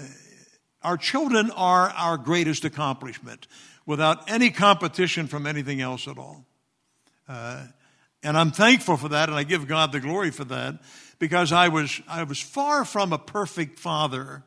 our 0.83 0.97
children 0.97 1.51
are 1.53 1.91
our 1.91 2.17
greatest 2.17 2.65
accomplishment 2.65 3.47
without 3.87 4.31
any 4.31 4.51
competition 4.51 5.27
from 5.27 5.47
anything 5.47 5.81
else 5.81 6.07
at 6.07 6.19
all. 6.19 6.45
Uh, 7.29 7.65
and 8.23 8.37
I'm 8.37 8.51
thankful 8.51 8.97
for 8.97 9.09
that, 9.11 9.29
and 9.29 9.39
I 9.39 9.45
give 9.45 9.69
God 9.69 9.93
the 9.93 10.01
glory 10.01 10.31
for 10.31 10.45
that 10.45 10.81
because 11.19 11.53
I 11.53 11.69
was, 11.69 12.01
I 12.09 12.25
was 12.25 12.41
far 12.41 12.85
from 12.85 13.13
a 13.13 13.19
perfect 13.19 13.79
father 13.79 14.43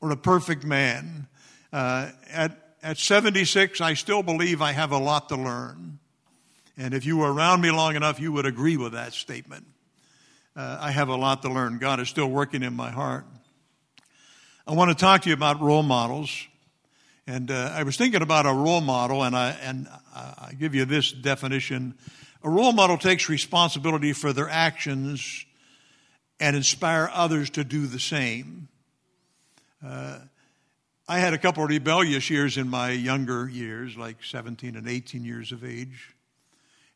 or 0.00 0.10
a 0.10 0.16
perfect 0.16 0.64
man. 0.64 1.28
Uh, 1.72 2.10
at, 2.30 2.74
at 2.82 2.98
76, 2.98 3.80
I 3.80 3.94
still 3.94 4.22
believe 4.22 4.62
I 4.62 4.72
have 4.72 4.92
a 4.92 4.98
lot 4.98 5.28
to 5.30 5.36
learn. 5.36 5.97
And 6.80 6.94
if 6.94 7.04
you 7.04 7.16
were 7.16 7.32
around 7.32 7.60
me 7.60 7.72
long 7.72 7.96
enough, 7.96 8.20
you 8.20 8.30
would 8.32 8.46
agree 8.46 8.76
with 8.76 8.92
that 8.92 9.12
statement. 9.12 9.66
Uh, 10.54 10.78
I 10.80 10.92
have 10.92 11.08
a 11.08 11.16
lot 11.16 11.42
to 11.42 11.52
learn. 11.52 11.78
God 11.78 11.98
is 11.98 12.08
still 12.08 12.28
working 12.28 12.62
in 12.62 12.72
my 12.72 12.90
heart. 12.90 13.26
I 14.64 14.74
want 14.74 14.90
to 14.90 14.94
talk 14.94 15.22
to 15.22 15.28
you 15.28 15.34
about 15.34 15.60
role 15.60 15.82
models. 15.82 16.46
And 17.26 17.50
uh, 17.50 17.72
I 17.74 17.82
was 17.82 17.96
thinking 17.96 18.22
about 18.22 18.46
a 18.46 18.52
role 18.52 18.80
model, 18.80 19.24
and 19.24 19.36
I, 19.36 19.50
and 19.60 19.88
I 20.14 20.52
give 20.56 20.76
you 20.76 20.84
this 20.84 21.10
definition. 21.10 21.94
A 22.44 22.48
role 22.48 22.72
model 22.72 22.96
takes 22.96 23.28
responsibility 23.28 24.12
for 24.12 24.32
their 24.32 24.48
actions 24.48 25.44
and 26.38 26.54
inspire 26.54 27.10
others 27.12 27.50
to 27.50 27.64
do 27.64 27.88
the 27.88 27.98
same. 27.98 28.68
Uh, 29.84 30.20
I 31.08 31.18
had 31.18 31.34
a 31.34 31.38
couple 31.38 31.64
of 31.64 31.70
rebellious 31.70 32.30
years 32.30 32.56
in 32.56 32.68
my 32.68 32.90
younger 32.90 33.48
years, 33.48 33.96
like 33.96 34.22
17 34.22 34.76
and 34.76 34.88
18 34.88 35.24
years 35.24 35.50
of 35.50 35.64
age. 35.64 36.14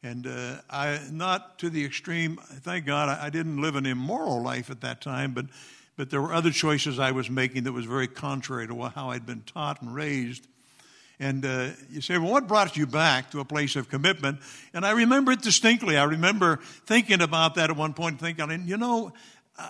And 0.02 0.26
uh, 0.26 0.56
I, 0.68 0.98
not 1.12 1.58
to 1.60 1.70
the 1.70 1.84
extreme, 1.84 2.36
thank 2.36 2.86
God 2.86 3.08
I, 3.08 3.26
I, 3.26 3.30
didn't 3.30 3.60
live 3.60 3.76
an 3.76 3.86
immoral 3.86 4.42
life 4.42 4.68
at 4.68 4.80
that 4.80 5.00
time, 5.00 5.32
but, 5.32 5.46
but 5.96 6.10
there 6.10 6.20
were 6.20 6.34
other 6.34 6.50
choices 6.50 6.98
I 6.98 7.12
was 7.12 7.30
making 7.30 7.64
that 7.64 7.72
was 7.72 7.86
very 7.86 8.08
contrary 8.08 8.66
to 8.66 8.88
how 8.88 9.10
I'd 9.10 9.26
been 9.26 9.42
taught 9.42 9.80
and 9.80 9.94
raised. 9.94 10.46
And 11.20 11.44
uh, 11.44 11.68
you 11.88 12.00
say, 12.00 12.18
well, 12.18 12.32
what 12.32 12.48
brought 12.48 12.76
you 12.76 12.84
back 12.84 13.30
to 13.30 13.38
a 13.38 13.44
place 13.44 13.76
of 13.76 13.88
commitment? 13.88 14.40
And 14.74 14.84
I 14.84 14.90
remember 14.90 15.30
it 15.30 15.40
distinctly. 15.40 15.96
I 15.96 16.02
remember 16.02 16.56
thinking 16.86 17.22
about 17.22 17.54
that 17.54 17.70
at 17.70 17.76
one 17.76 17.94
point, 17.94 18.18
thinking, 18.18 18.64
you 18.66 18.76
know, 18.76 19.12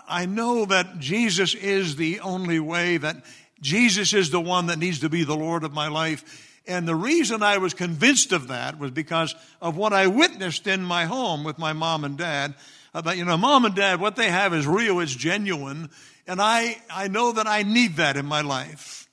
I 0.08 0.24
know 0.24 0.64
that 0.64 0.98
Jesus 0.98 1.54
is 1.54 1.96
the 1.96 2.20
only 2.20 2.58
way, 2.58 2.96
that 2.96 3.22
Jesus 3.60 4.14
is 4.14 4.30
the 4.30 4.40
one 4.40 4.66
that 4.68 4.78
needs 4.78 5.00
to 5.00 5.10
be 5.10 5.24
the 5.24 5.36
Lord 5.36 5.62
of 5.62 5.74
my 5.74 5.88
life. 5.88 6.48
And 6.66 6.86
the 6.86 6.94
reason 6.94 7.42
I 7.42 7.58
was 7.58 7.74
convinced 7.74 8.32
of 8.32 8.48
that 8.48 8.78
was 8.78 8.90
because 8.90 9.34
of 9.60 9.76
what 9.76 9.92
I 9.92 10.06
witnessed 10.06 10.66
in 10.66 10.84
my 10.84 11.06
home 11.06 11.42
with 11.42 11.58
my 11.58 11.72
mom 11.72 12.04
and 12.04 12.16
dad. 12.16 12.54
Uh, 12.94 13.00
About, 13.00 13.16
you 13.16 13.24
know, 13.24 13.36
mom 13.36 13.64
and 13.64 13.74
dad, 13.74 14.00
what 14.00 14.16
they 14.16 14.30
have 14.30 14.54
is 14.54 14.66
real, 14.66 15.00
it's 15.00 15.14
genuine. 15.14 15.90
And 16.26 16.40
I, 16.40 16.80
I 16.90 17.08
know 17.08 17.32
that 17.32 17.46
I 17.46 17.64
need 17.64 17.96
that 17.96 18.16
in 18.16 18.26
my 18.26 18.42
life. 18.42 19.08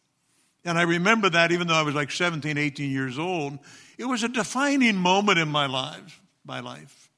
And 0.63 0.77
I 0.77 0.83
remember 0.83 1.29
that 1.31 1.51
even 1.51 1.67
though 1.67 1.75
I 1.75 1.81
was 1.81 1.95
like 1.95 2.11
17, 2.11 2.57
18 2.57 2.91
years 2.91 3.17
old. 3.17 3.57
It 3.97 4.05
was 4.05 4.23
a 4.23 4.29
defining 4.29 4.95
moment 4.95 5.39
in 5.39 5.49
my 5.49 5.65
life, 5.65 6.21
my 6.45 6.59
life. 6.59 7.09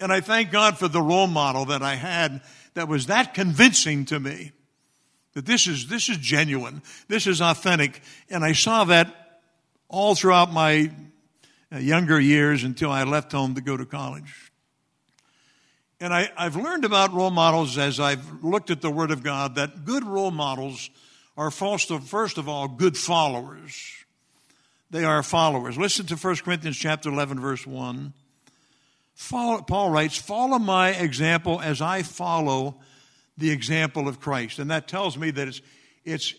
And 0.00 0.12
I 0.12 0.20
thank 0.20 0.50
God 0.50 0.76
for 0.76 0.88
the 0.88 1.00
role 1.00 1.26
model 1.26 1.66
that 1.66 1.82
I 1.82 1.94
had 1.94 2.42
that 2.74 2.88
was 2.88 3.06
that 3.06 3.32
convincing 3.32 4.04
to 4.06 4.20
me 4.20 4.52
that 5.34 5.46
this 5.46 5.66
is, 5.66 5.88
this 5.88 6.08
is 6.08 6.16
genuine. 6.16 6.82
This 7.08 7.26
is 7.26 7.40
authentic. 7.40 8.02
And 8.28 8.44
I 8.44 8.52
saw 8.52 8.84
that 8.84 9.25
all 9.88 10.14
throughout 10.14 10.52
my 10.52 10.90
uh, 11.72 11.78
younger 11.78 12.20
years 12.20 12.64
until 12.64 12.90
I 12.90 13.04
left 13.04 13.32
home 13.32 13.54
to 13.54 13.60
go 13.60 13.76
to 13.76 13.84
college. 13.84 14.52
And 16.00 16.12
I, 16.12 16.30
have 16.36 16.56
learned 16.56 16.84
about 16.84 17.14
role 17.14 17.30
models 17.30 17.78
as 17.78 17.98
I've 17.98 18.44
looked 18.44 18.70
at 18.70 18.82
the 18.82 18.90
Word 18.90 19.10
of 19.10 19.22
God 19.22 19.54
that 19.54 19.84
good 19.84 20.04
role 20.04 20.30
models 20.30 20.90
are 21.36 21.50
first 21.50 21.90
of 21.90 22.48
all 22.48 22.68
good 22.68 22.96
followers. 22.96 23.92
They 24.90 25.04
are 25.04 25.22
followers. 25.22 25.76
Listen 25.76 26.06
to 26.06 26.16
1 26.16 26.36
Corinthians 26.36 26.76
chapter 26.76 27.08
11, 27.08 27.40
verse 27.40 27.66
1. 27.66 28.12
Follow, 29.14 29.62
Paul 29.62 29.90
writes, 29.90 30.16
Follow 30.16 30.58
my 30.58 30.90
example 30.90 31.60
as 31.60 31.80
I 31.80 32.02
follow 32.02 32.76
the 33.38 33.50
example 33.50 34.08
of 34.08 34.20
Christ. 34.20 34.58
And 34.58 34.70
that 34.70 34.88
tells 34.88 35.16
me 35.16 35.30
that 35.30 35.48
it's, 35.48 35.60
it's 36.04 36.34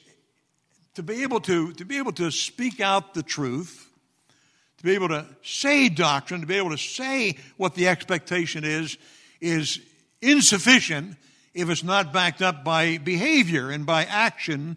to 0.97 1.03
be 1.03 1.21
able 1.21 1.39
to, 1.39 1.71
to 1.73 1.85
be 1.85 1.99
able 1.99 2.11
to 2.11 2.31
speak 2.31 2.81
out 2.81 3.13
the 3.13 3.21
truth, 3.21 3.87
to 4.79 4.83
be 4.83 4.95
able 4.95 5.07
to 5.07 5.27
say 5.43 5.89
doctrine, 5.89 6.41
to 6.41 6.47
be 6.47 6.55
able 6.55 6.71
to 6.71 6.77
say 6.77 7.37
what 7.55 7.75
the 7.75 7.87
expectation 7.87 8.63
is, 8.63 8.97
is 9.39 9.79
insufficient 10.23 11.15
if 11.53 11.69
it's 11.69 11.83
not 11.83 12.11
backed 12.11 12.41
up 12.41 12.63
by 12.63 12.97
behavior 12.97 13.69
and 13.69 13.85
by 13.85 14.05
action. 14.05 14.75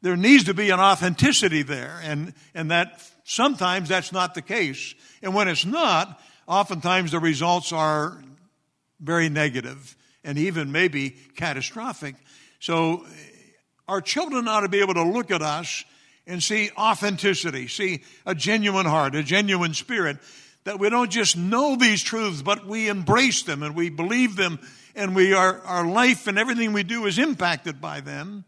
There 0.00 0.16
needs 0.16 0.42
to 0.44 0.54
be 0.54 0.70
an 0.70 0.80
authenticity 0.80 1.62
there, 1.62 2.00
and, 2.02 2.34
and 2.56 2.72
that 2.72 3.00
sometimes 3.22 3.88
that's 3.88 4.10
not 4.10 4.34
the 4.34 4.42
case. 4.42 4.96
And 5.22 5.32
when 5.32 5.46
it's 5.46 5.64
not, 5.64 6.20
oftentimes 6.48 7.12
the 7.12 7.20
results 7.20 7.72
are 7.72 8.20
very 8.98 9.28
negative 9.28 9.96
and 10.24 10.38
even 10.38 10.72
maybe 10.72 11.10
catastrophic. 11.36 12.16
So 12.58 13.06
our 13.88 14.00
children 14.00 14.48
ought 14.48 14.60
to 14.60 14.68
be 14.68 14.80
able 14.80 14.94
to 14.94 15.04
look 15.04 15.30
at 15.30 15.42
us 15.42 15.84
and 16.26 16.42
see 16.42 16.70
authenticity, 16.76 17.68
see 17.68 18.02
a 18.24 18.34
genuine 18.34 18.86
heart, 18.86 19.14
a 19.14 19.22
genuine 19.22 19.74
spirit, 19.74 20.18
that 20.64 20.78
we 20.78 20.88
don't 20.88 21.10
just 21.10 21.36
know 21.36 21.74
these 21.76 22.02
truths, 22.02 22.42
but 22.42 22.66
we 22.66 22.88
embrace 22.88 23.42
them 23.42 23.62
and 23.62 23.74
we 23.74 23.90
believe 23.90 24.36
them 24.36 24.60
and 24.94 25.16
we 25.16 25.32
are, 25.32 25.60
our 25.60 25.86
life 25.86 26.26
and 26.26 26.38
everything 26.38 26.72
we 26.72 26.82
do 26.82 27.06
is 27.06 27.18
impacted 27.18 27.80
by 27.80 28.00
them. 28.00 28.44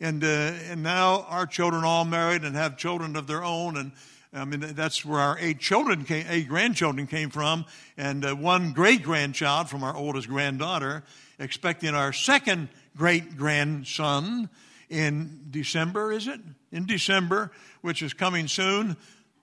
And, 0.00 0.22
uh, 0.22 0.26
and 0.26 0.82
now 0.82 1.26
our 1.28 1.44
children 1.46 1.84
all 1.84 2.04
married 2.04 2.42
and 2.42 2.54
have 2.54 2.76
children 2.76 3.16
of 3.16 3.26
their 3.26 3.42
own. 3.42 3.76
And 3.76 3.92
I 4.32 4.44
mean, 4.44 4.60
that's 4.60 5.04
where 5.04 5.18
our 5.18 5.36
eight 5.40 5.58
children 5.58 6.04
came, 6.04 6.24
eight 6.28 6.48
grandchildren 6.48 7.06
came 7.06 7.30
from, 7.30 7.64
and 7.96 8.24
uh, 8.24 8.34
one 8.34 8.72
great 8.72 9.02
grandchild 9.02 9.68
from 9.68 9.82
our 9.82 9.96
oldest 9.96 10.28
granddaughter, 10.28 11.02
expecting 11.38 11.94
our 11.94 12.12
second 12.12 12.68
great 12.96 13.36
grandson 13.36 14.48
in 14.90 15.46
December, 15.50 16.12
is 16.12 16.26
it? 16.26 16.40
In 16.72 16.86
December, 16.86 17.50
which 17.80 18.02
is 18.02 18.14
coming 18.14 18.48
soon. 18.48 18.96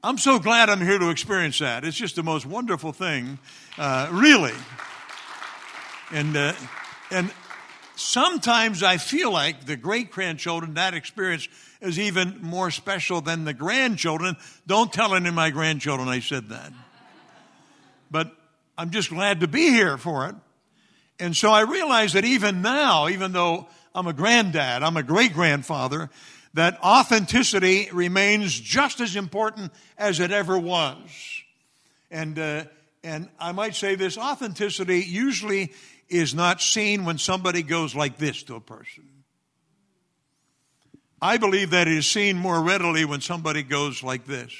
I'm 0.03 0.17
so 0.17 0.37
glad 0.39 0.69
I'm 0.69 0.81
here 0.81 0.99
to 0.99 1.09
experience 1.09 1.59
that. 1.59 1.83
It's 1.83 1.97
just 1.97 2.15
the 2.15 2.23
most 2.23 2.45
wonderful 2.45 2.93
thing, 2.93 3.39
uh, 3.77 4.09
really. 4.11 4.53
And, 6.11 6.37
uh, 6.37 6.53
and 7.09 7.31
sometimes 7.95 8.83
I 8.83 8.97
feel 8.97 9.31
like 9.31 9.65
the 9.65 9.75
great 9.75 10.11
grandchildren, 10.11 10.75
that 10.75 10.93
experience 10.93 11.47
is 11.81 11.97
even 11.99 12.39
more 12.41 12.69
special 12.71 13.21
than 13.21 13.45
the 13.45 13.53
grandchildren. 13.53 14.37
Don't 14.67 14.93
tell 14.93 15.15
any 15.15 15.29
of 15.29 15.35
my 15.35 15.49
grandchildren 15.49 16.07
I 16.07 16.19
said 16.19 16.49
that. 16.49 16.71
But 18.11 18.31
I'm 18.77 18.91
just 18.91 19.09
glad 19.09 19.39
to 19.39 19.47
be 19.47 19.69
here 19.69 19.97
for 19.97 20.27
it. 20.27 20.35
And 21.19 21.35
so 21.35 21.49
I 21.49 21.61
realize 21.61 22.13
that 22.13 22.25
even 22.25 22.61
now, 22.61 23.07
even 23.07 23.31
though 23.31 23.67
I'm 23.95 24.07
a 24.07 24.13
granddad, 24.13 24.83
I'm 24.83 24.97
a 24.97 25.03
great 25.03 25.33
grandfather, 25.33 26.09
that 26.53 26.77
authenticity 26.83 27.87
remains 27.93 28.59
just 28.59 28.99
as 28.99 29.15
important 29.15 29.71
as 29.97 30.19
it 30.19 30.31
ever 30.31 30.59
was. 30.59 30.99
And, 32.11 32.37
uh, 32.37 32.65
and 33.03 33.29
I 33.39 33.53
might 33.53 33.73
say 33.73 33.95
this 33.95 34.17
authenticity 34.17 34.99
usually 34.99 35.71
is 36.09 36.35
not 36.35 36.61
seen 36.61 37.05
when 37.05 37.17
somebody 37.17 37.63
goes 37.63 37.95
like 37.95 38.17
this 38.17 38.43
to 38.43 38.55
a 38.55 38.61
person. 38.61 39.03
I 41.21 41.37
believe 41.37 41.71
that 41.71 41.87
it 41.87 41.97
is 41.97 42.05
seen 42.05 42.37
more 42.37 42.61
readily 42.61 43.05
when 43.05 43.21
somebody 43.21 43.63
goes 43.63 44.03
like 44.03 44.25
this. 44.25 44.53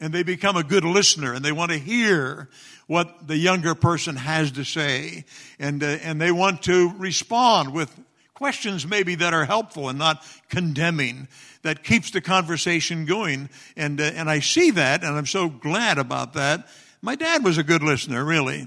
And 0.00 0.12
they 0.12 0.24
become 0.24 0.56
a 0.56 0.64
good 0.64 0.84
listener 0.84 1.32
and 1.32 1.44
they 1.44 1.52
want 1.52 1.70
to 1.70 1.78
hear 1.78 2.48
what 2.90 3.28
the 3.28 3.36
younger 3.36 3.76
person 3.76 4.16
has 4.16 4.50
to 4.50 4.64
say. 4.64 5.24
And, 5.60 5.80
uh, 5.80 5.98
and 6.02 6.20
they 6.20 6.32
want 6.32 6.62
to 6.62 6.92
respond 6.98 7.72
with 7.72 7.88
questions 8.34 8.84
maybe 8.84 9.14
that 9.14 9.32
are 9.32 9.44
helpful 9.44 9.88
and 9.88 9.96
not 9.96 10.26
condemning 10.48 11.28
that 11.62 11.84
keeps 11.84 12.10
the 12.10 12.20
conversation 12.20 13.04
going. 13.04 13.48
And 13.76 14.00
uh, 14.00 14.10
and 14.16 14.28
I 14.28 14.40
see 14.40 14.72
that 14.72 15.04
and 15.04 15.16
I'm 15.16 15.26
so 15.26 15.48
glad 15.48 15.98
about 15.98 16.32
that. 16.32 16.66
My 17.00 17.14
dad 17.14 17.44
was 17.44 17.58
a 17.58 17.62
good 17.62 17.84
listener 17.84 18.24
really. 18.24 18.66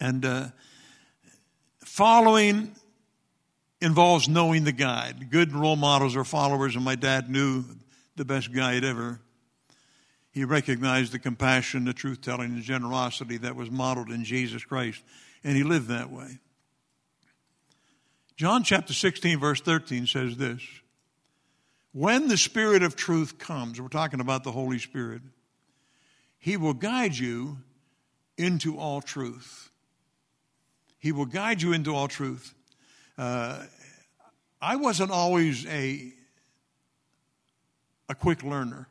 And 0.00 0.24
uh, 0.24 0.48
following 1.84 2.74
involves 3.80 4.28
knowing 4.28 4.64
the 4.64 4.72
guide. 4.72 5.30
Good 5.30 5.52
role 5.52 5.76
models 5.76 6.16
are 6.16 6.24
followers 6.24 6.74
and 6.74 6.84
my 6.84 6.96
dad 6.96 7.30
knew 7.30 7.64
the 8.16 8.24
best 8.24 8.52
guide 8.52 8.82
ever 8.82 9.20
he 10.36 10.44
recognized 10.44 11.12
the 11.12 11.18
compassion 11.18 11.84
the 11.84 11.92
truth 11.92 12.20
telling 12.20 12.54
the 12.54 12.60
generosity 12.60 13.38
that 13.38 13.56
was 13.56 13.70
modeled 13.70 14.10
in 14.10 14.24
Jesus 14.24 14.64
Christ 14.64 15.02
and 15.42 15.56
he 15.56 15.62
lived 15.62 15.88
that 15.88 16.10
way 16.10 16.38
John 18.36 18.64
chapter 18.64 18.92
16, 18.92 19.40
verse 19.40 19.62
13 19.62 20.06
says 20.06 20.36
this 20.36 20.60
When 21.92 22.28
the 22.28 22.36
Spirit 22.36 22.82
of 22.82 22.94
truth 22.94 23.38
comes, 23.38 23.80
we're 23.80 23.88
talking 23.88 24.20
about 24.20 24.44
the 24.44 24.52
Holy 24.52 24.78
Spirit, 24.78 25.22
He 26.38 26.58
will 26.58 26.74
guide 26.74 27.16
you 27.16 27.58
into 28.36 28.78
all 28.78 29.00
truth. 29.00 29.70
He 30.98 31.12
will 31.12 31.24
guide 31.24 31.62
you 31.62 31.72
into 31.72 31.94
all 31.94 32.08
truth. 32.08 32.54
Uh, 33.16 33.62
I 34.60 34.76
wasn't 34.76 35.10
always 35.10 35.64
a, 35.66 36.12
a 38.08 38.14
quick 38.14 38.42
learner. 38.42 38.86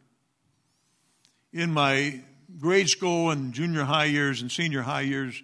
In 1.56 1.72
my 1.72 2.20
grade 2.60 2.90
school 2.90 3.32
and 3.32 3.54
junior 3.54 3.86
high 3.86 4.06
years 4.06 4.42
and 4.42 4.52
senior 4.52 4.82
high 4.82 5.04
years, 5.04 5.42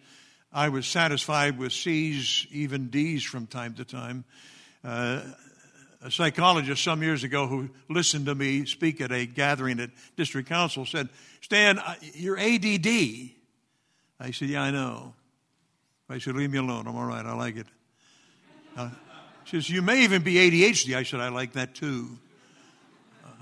I 0.51 0.67
was 0.67 0.85
satisfied 0.85 1.57
with 1.57 1.71
C's, 1.71 2.45
even 2.51 2.89
D's 2.89 3.23
from 3.23 3.47
time 3.47 3.75
to 3.75 3.85
time. 3.85 4.25
Uh, 4.83 5.21
a 6.01 6.11
psychologist 6.11 6.83
some 6.83 7.01
years 7.01 7.23
ago 7.23 7.47
who 7.47 7.69
listened 7.87 8.25
to 8.25 8.35
me 8.35 8.65
speak 8.65 8.99
at 8.99 9.13
a 9.13 9.25
gathering 9.25 9.79
at 9.79 9.89
district 10.17 10.49
council 10.49 10.85
said, 10.85 11.07
Stan, 11.39 11.79
you're 12.13 12.37
ADD. 12.37 12.87
I 14.19 14.31
said, 14.31 14.49
Yeah, 14.49 14.63
I 14.63 14.71
know. 14.71 15.13
I 16.09 16.17
said, 16.17 16.35
Leave 16.35 16.51
me 16.51 16.57
alone. 16.57 16.87
I'm 16.89 16.97
all 16.97 17.05
right. 17.05 17.25
I 17.25 17.33
like 17.35 17.55
it. 17.55 17.67
Uh, 18.75 18.89
she 19.45 19.55
says, 19.55 19.69
You 19.69 19.81
may 19.81 20.03
even 20.03 20.23
be 20.23 20.33
ADHD. 20.33 20.93
I 20.93 21.03
said, 21.03 21.21
I 21.21 21.29
like 21.29 21.53
that 21.53 21.73
too. 21.73 22.19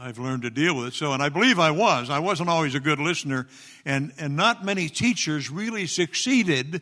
I've 0.01 0.17
learned 0.17 0.43
to 0.43 0.49
deal 0.49 0.77
with 0.77 0.87
it. 0.87 0.93
So, 0.93 1.11
and 1.11 1.21
I 1.21 1.27
believe 1.27 1.59
I 1.59 1.71
was. 1.71 2.09
I 2.09 2.19
wasn't 2.19 2.47
always 2.47 2.73
a 2.73 2.79
good 2.79 2.99
listener, 2.99 3.47
and, 3.83 4.13
and 4.17 4.37
not 4.37 4.63
many 4.63 4.87
teachers 4.87 5.49
really 5.49 5.87
succeeded 5.87 6.81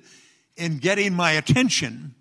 in 0.55 0.77
getting 0.77 1.15
my 1.15 1.31
attention. 1.31 2.13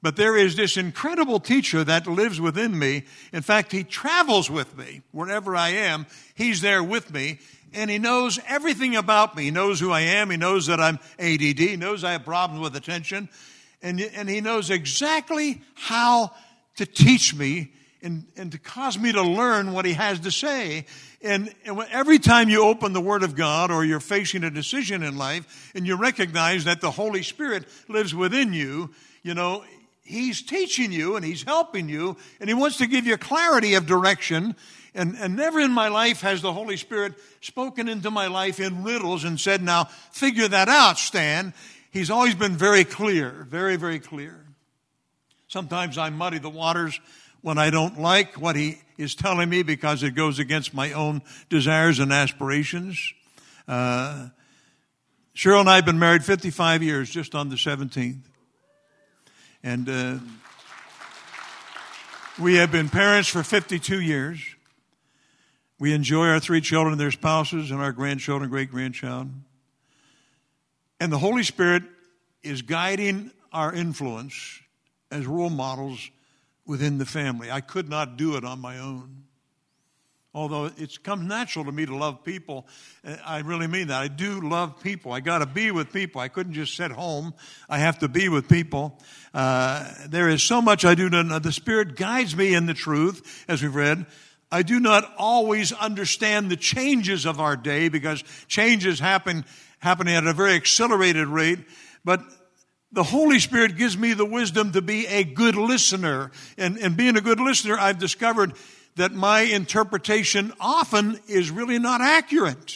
But 0.00 0.14
there 0.14 0.36
is 0.36 0.54
this 0.54 0.76
incredible 0.76 1.40
teacher 1.40 1.82
that 1.82 2.06
lives 2.06 2.40
within 2.40 2.78
me. 2.78 3.02
In 3.32 3.42
fact, 3.42 3.72
he 3.72 3.82
travels 3.82 4.48
with 4.48 4.78
me 4.78 5.02
wherever 5.10 5.56
I 5.56 5.70
am. 5.70 6.06
He's 6.36 6.60
there 6.60 6.84
with 6.84 7.12
me, 7.12 7.40
and 7.74 7.90
he 7.90 7.98
knows 7.98 8.38
everything 8.46 8.94
about 8.94 9.36
me. 9.36 9.44
He 9.44 9.50
knows 9.50 9.80
who 9.80 9.90
I 9.90 10.02
am. 10.02 10.30
He 10.30 10.36
knows 10.36 10.66
that 10.66 10.78
I'm 10.78 11.00
ADD. 11.18 11.58
He 11.58 11.74
knows 11.74 12.04
I 12.04 12.12
have 12.12 12.24
problems 12.24 12.62
with 12.62 12.76
attention. 12.76 13.28
And, 13.82 14.00
and 14.00 14.28
he 14.28 14.40
knows 14.40 14.70
exactly 14.70 15.62
how 15.74 16.30
to 16.76 16.86
teach 16.86 17.34
me 17.34 17.72
and, 18.02 18.26
and 18.36 18.52
to 18.52 18.58
cause 18.58 18.98
me 18.98 19.12
to 19.12 19.22
learn 19.22 19.72
what 19.72 19.84
he 19.84 19.92
has 19.94 20.20
to 20.20 20.30
say. 20.30 20.86
And, 21.22 21.52
and 21.64 21.80
every 21.90 22.18
time 22.18 22.48
you 22.48 22.62
open 22.64 22.92
the 22.92 23.00
Word 23.00 23.22
of 23.22 23.34
God 23.34 23.70
or 23.70 23.84
you're 23.84 24.00
facing 24.00 24.44
a 24.44 24.50
decision 24.50 25.02
in 25.02 25.16
life 25.16 25.72
and 25.74 25.86
you 25.86 25.96
recognize 25.96 26.64
that 26.64 26.80
the 26.80 26.90
Holy 26.90 27.22
Spirit 27.22 27.64
lives 27.88 28.14
within 28.14 28.52
you, 28.52 28.90
you 29.22 29.34
know, 29.34 29.64
He's 30.02 30.40
teaching 30.40 30.90
you 30.90 31.16
and 31.16 31.24
He's 31.24 31.42
helping 31.42 31.88
you 31.88 32.16
and 32.40 32.48
He 32.48 32.54
wants 32.54 32.78
to 32.78 32.86
give 32.86 33.06
you 33.06 33.16
clarity 33.16 33.74
of 33.74 33.86
direction. 33.86 34.54
And, 34.94 35.16
and 35.18 35.36
never 35.36 35.60
in 35.60 35.70
my 35.70 35.88
life 35.88 36.22
has 36.22 36.40
the 36.40 36.52
Holy 36.52 36.76
Spirit 36.76 37.14
spoken 37.40 37.88
into 37.88 38.10
my 38.10 38.28
life 38.28 38.58
in 38.58 38.84
riddles 38.84 39.24
and 39.24 39.38
said, 39.38 39.62
now 39.62 39.84
figure 40.12 40.48
that 40.48 40.68
out, 40.68 40.98
Stan. 40.98 41.52
He's 41.90 42.10
always 42.10 42.34
been 42.34 42.56
very 42.56 42.84
clear, 42.84 43.46
very, 43.48 43.76
very 43.76 43.98
clear. 43.98 44.44
Sometimes 45.48 45.96
I 45.96 46.10
muddy 46.10 46.38
the 46.38 46.50
waters 46.50 47.00
when 47.42 47.58
I 47.58 47.70
don't 47.70 48.00
like 48.00 48.34
what 48.34 48.56
he 48.56 48.78
is 48.96 49.14
telling 49.14 49.48
me 49.48 49.62
because 49.62 50.02
it 50.02 50.12
goes 50.12 50.38
against 50.38 50.74
my 50.74 50.92
own 50.92 51.22
desires 51.48 51.98
and 51.98 52.12
aspirations. 52.12 53.12
Uh, 53.66 54.28
Cheryl 55.34 55.60
and 55.60 55.70
I 55.70 55.76
have 55.76 55.86
been 55.86 56.00
married 56.00 56.24
55 56.24 56.82
years, 56.82 57.08
just 57.08 57.34
on 57.34 57.48
the 57.48 57.54
17th. 57.54 58.22
And 59.62 59.88
uh, 59.88 60.18
we 62.40 62.56
have 62.56 62.72
been 62.72 62.88
parents 62.88 63.28
for 63.28 63.42
52 63.42 64.00
years. 64.00 64.40
We 65.78 65.92
enjoy 65.92 66.26
our 66.26 66.40
three 66.40 66.60
children 66.60 66.98
their 66.98 67.12
spouses 67.12 67.70
and 67.70 67.80
our 67.80 67.92
grandchildren, 67.92 68.50
great 68.50 68.70
grandchild. 68.70 69.28
And 70.98 71.12
the 71.12 71.18
Holy 71.18 71.44
Spirit 71.44 71.84
is 72.42 72.62
guiding 72.62 73.30
our 73.52 73.72
influence 73.72 74.60
as 75.10 75.24
role 75.26 75.50
models 75.50 76.10
within 76.68 76.98
the 76.98 77.06
family. 77.06 77.50
I 77.50 77.60
could 77.60 77.88
not 77.88 78.16
do 78.16 78.36
it 78.36 78.44
on 78.44 78.60
my 78.60 78.78
own. 78.78 79.24
Although 80.34 80.70
it's 80.76 80.98
come 80.98 81.26
natural 81.26 81.64
to 81.64 81.72
me 81.72 81.86
to 81.86 81.96
love 81.96 82.22
people, 82.22 82.68
uh, 83.04 83.16
I 83.24 83.38
really 83.38 83.66
mean 83.66 83.88
that. 83.88 84.02
I 84.02 84.08
do 84.08 84.40
love 84.40 84.80
people. 84.82 85.10
I 85.10 85.20
got 85.20 85.38
to 85.38 85.46
be 85.46 85.70
with 85.70 85.92
people. 85.92 86.20
I 86.20 86.28
couldn't 86.28 86.52
just 86.52 86.76
sit 86.76 86.92
home. 86.92 87.32
I 87.68 87.78
have 87.78 87.98
to 88.00 88.08
be 88.08 88.28
with 88.28 88.48
people. 88.48 89.00
Uh, 89.32 89.90
there 90.06 90.28
is 90.28 90.42
so 90.42 90.60
much 90.60 90.84
I 90.84 90.94
do 90.94 91.08
not. 91.08 91.42
The 91.42 91.50
Spirit 91.50 91.96
guides 91.96 92.36
me 92.36 92.54
in 92.54 92.66
the 92.66 92.74
truth, 92.74 93.44
as 93.48 93.62
we've 93.62 93.74
read. 93.74 94.04
I 94.52 94.62
do 94.62 94.78
not 94.78 95.10
always 95.16 95.72
understand 95.72 96.50
the 96.50 96.56
changes 96.56 97.24
of 97.24 97.40
our 97.40 97.56
day 97.56 97.88
because 97.88 98.22
changes 98.46 99.00
happen 99.00 99.46
happening 99.78 100.14
at 100.14 100.26
a 100.26 100.34
very 100.34 100.54
accelerated 100.54 101.28
rate. 101.28 101.60
But 102.04 102.20
the 102.92 103.02
Holy 103.02 103.38
Spirit 103.38 103.76
gives 103.76 103.98
me 103.98 104.14
the 104.14 104.24
wisdom 104.24 104.72
to 104.72 104.82
be 104.82 105.06
a 105.06 105.24
good 105.24 105.56
listener. 105.56 106.30
And, 106.56 106.78
and 106.78 106.96
being 106.96 107.16
a 107.16 107.20
good 107.20 107.40
listener, 107.40 107.78
I've 107.78 107.98
discovered 107.98 108.54
that 108.96 109.12
my 109.12 109.40
interpretation 109.40 110.52
often 110.58 111.20
is 111.28 111.50
really 111.50 111.78
not 111.78 112.00
accurate. 112.00 112.74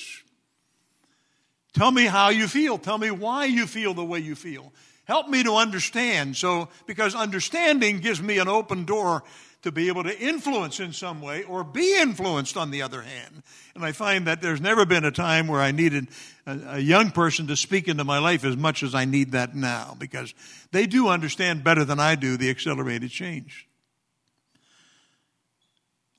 Tell 1.74 1.90
me 1.90 2.04
how 2.04 2.28
you 2.28 2.46
feel. 2.46 2.78
Tell 2.78 2.98
me 2.98 3.10
why 3.10 3.46
you 3.46 3.66
feel 3.66 3.94
the 3.94 4.04
way 4.04 4.18
you 4.18 4.34
feel. 4.34 4.72
Help 5.04 5.28
me 5.28 5.42
to 5.42 5.54
understand. 5.54 6.36
So, 6.36 6.68
because 6.86 7.14
understanding 7.14 7.98
gives 7.98 8.22
me 8.22 8.38
an 8.38 8.48
open 8.48 8.84
door 8.84 9.24
to 9.62 9.70
be 9.70 9.88
able 9.88 10.02
to 10.02 10.18
influence 10.18 10.80
in 10.80 10.92
some 10.92 11.22
way 11.22 11.44
or 11.44 11.62
be 11.62 11.96
influenced 11.98 12.56
on 12.56 12.70
the 12.70 12.82
other 12.82 13.00
hand. 13.02 13.42
And 13.74 13.84
I 13.84 13.92
find 13.92 14.26
that 14.26 14.42
there's 14.42 14.60
never 14.60 14.84
been 14.84 15.04
a 15.04 15.12
time 15.12 15.46
where 15.46 15.60
I 15.60 15.70
needed 15.70 16.08
a, 16.46 16.58
a, 16.74 16.78
young 16.78 17.12
person 17.12 17.46
to 17.46 17.56
speak 17.56 17.86
into 17.86 18.02
my 18.02 18.18
life 18.18 18.44
as 18.44 18.56
much 18.56 18.82
as 18.82 18.94
I 18.94 19.04
need 19.04 19.32
that 19.32 19.54
now 19.54 19.96
because 19.98 20.34
they 20.72 20.86
do 20.86 21.08
understand 21.08 21.62
better 21.62 21.84
than 21.84 22.00
I 22.00 22.16
do 22.16 22.36
the 22.36 22.50
accelerated 22.50 23.10
change. 23.10 23.68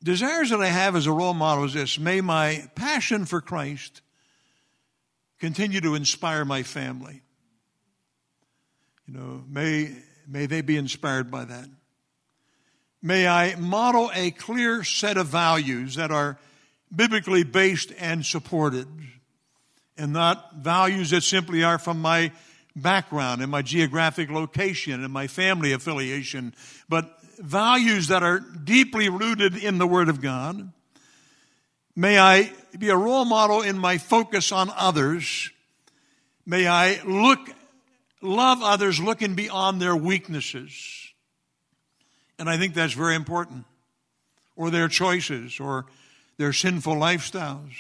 desires 0.02 0.50
that 0.52 0.62
I 0.62 0.68
have 0.68 0.96
as 0.96 1.06
a 1.06 1.12
role 1.12 1.34
model 1.34 1.66
is 1.66 1.74
this 1.74 2.00
may 2.00 2.22
my 2.22 2.70
passion 2.76 3.26
for 3.26 3.42
Christ 3.42 4.02
continue 5.40 5.82
to 5.82 5.96
inspire 5.96 6.46
my 6.46 6.64
family. 6.64 7.22
You 9.06 9.16
know, 9.16 9.44
may, 9.50 9.94
may 10.26 10.46
they 10.46 10.62
be 10.62 10.78
inspired 10.78 11.30
by 11.30 11.44
that. 11.44 11.68
May 13.06 13.28
I 13.28 13.56
model 13.56 14.10
a 14.14 14.32
clear 14.32 14.82
set 14.86 15.18
of 15.18 15.28
values 15.28 15.96
that 15.96 16.10
are 16.10 16.40
biblically 16.96 17.44
based 17.44 17.92
and 18.00 18.26
supported, 18.26 18.88
and 19.98 20.14
not 20.14 20.56
values 20.56 21.10
that 21.10 21.24
simply 21.24 21.66
are 21.66 21.78
from 21.78 22.02
my 22.02 22.32
background 22.78 23.42
and 23.42 23.52
my 23.52 23.62
geographic 23.62 24.32
location 24.32 25.04
and 25.04 25.12
my 25.12 25.28
family 25.28 25.74
affiliation, 25.74 26.56
but 26.88 27.20
values 27.40 28.08
that 28.08 28.24
are 28.24 28.40
deeply 28.40 29.10
rooted 29.10 29.58
in 29.58 29.80
the 29.80 29.88
Word 29.88 30.08
of 30.08 30.22
God. 30.22 30.72
May 31.98 32.18
I 32.18 32.54
be 32.80 32.88
a 32.88 32.96
role 32.96 33.26
model 33.26 33.62
in 33.64 33.78
my 33.78 33.98
focus 33.98 34.54
on 34.54 34.72
others. 34.78 35.52
May 36.46 36.68
I 36.68 37.02
look, 37.04 37.40
love 38.22 38.64
others 38.64 39.02
looking 39.02 39.36
beyond 39.36 39.82
their 39.82 39.96
weaknesses. 39.96 41.03
And 42.40 42.50
I 42.50 42.58
think 42.58 42.74
that's 42.74 42.94
very 42.94 43.16
important. 43.16 43.66
Or 44.56 44.70
their 44.70 44.88
choices 44.88 45.60
or 45.60 45.86
their 46.38 46.54
sinful 46.54 46.96
lifestyles. 46.96 47.74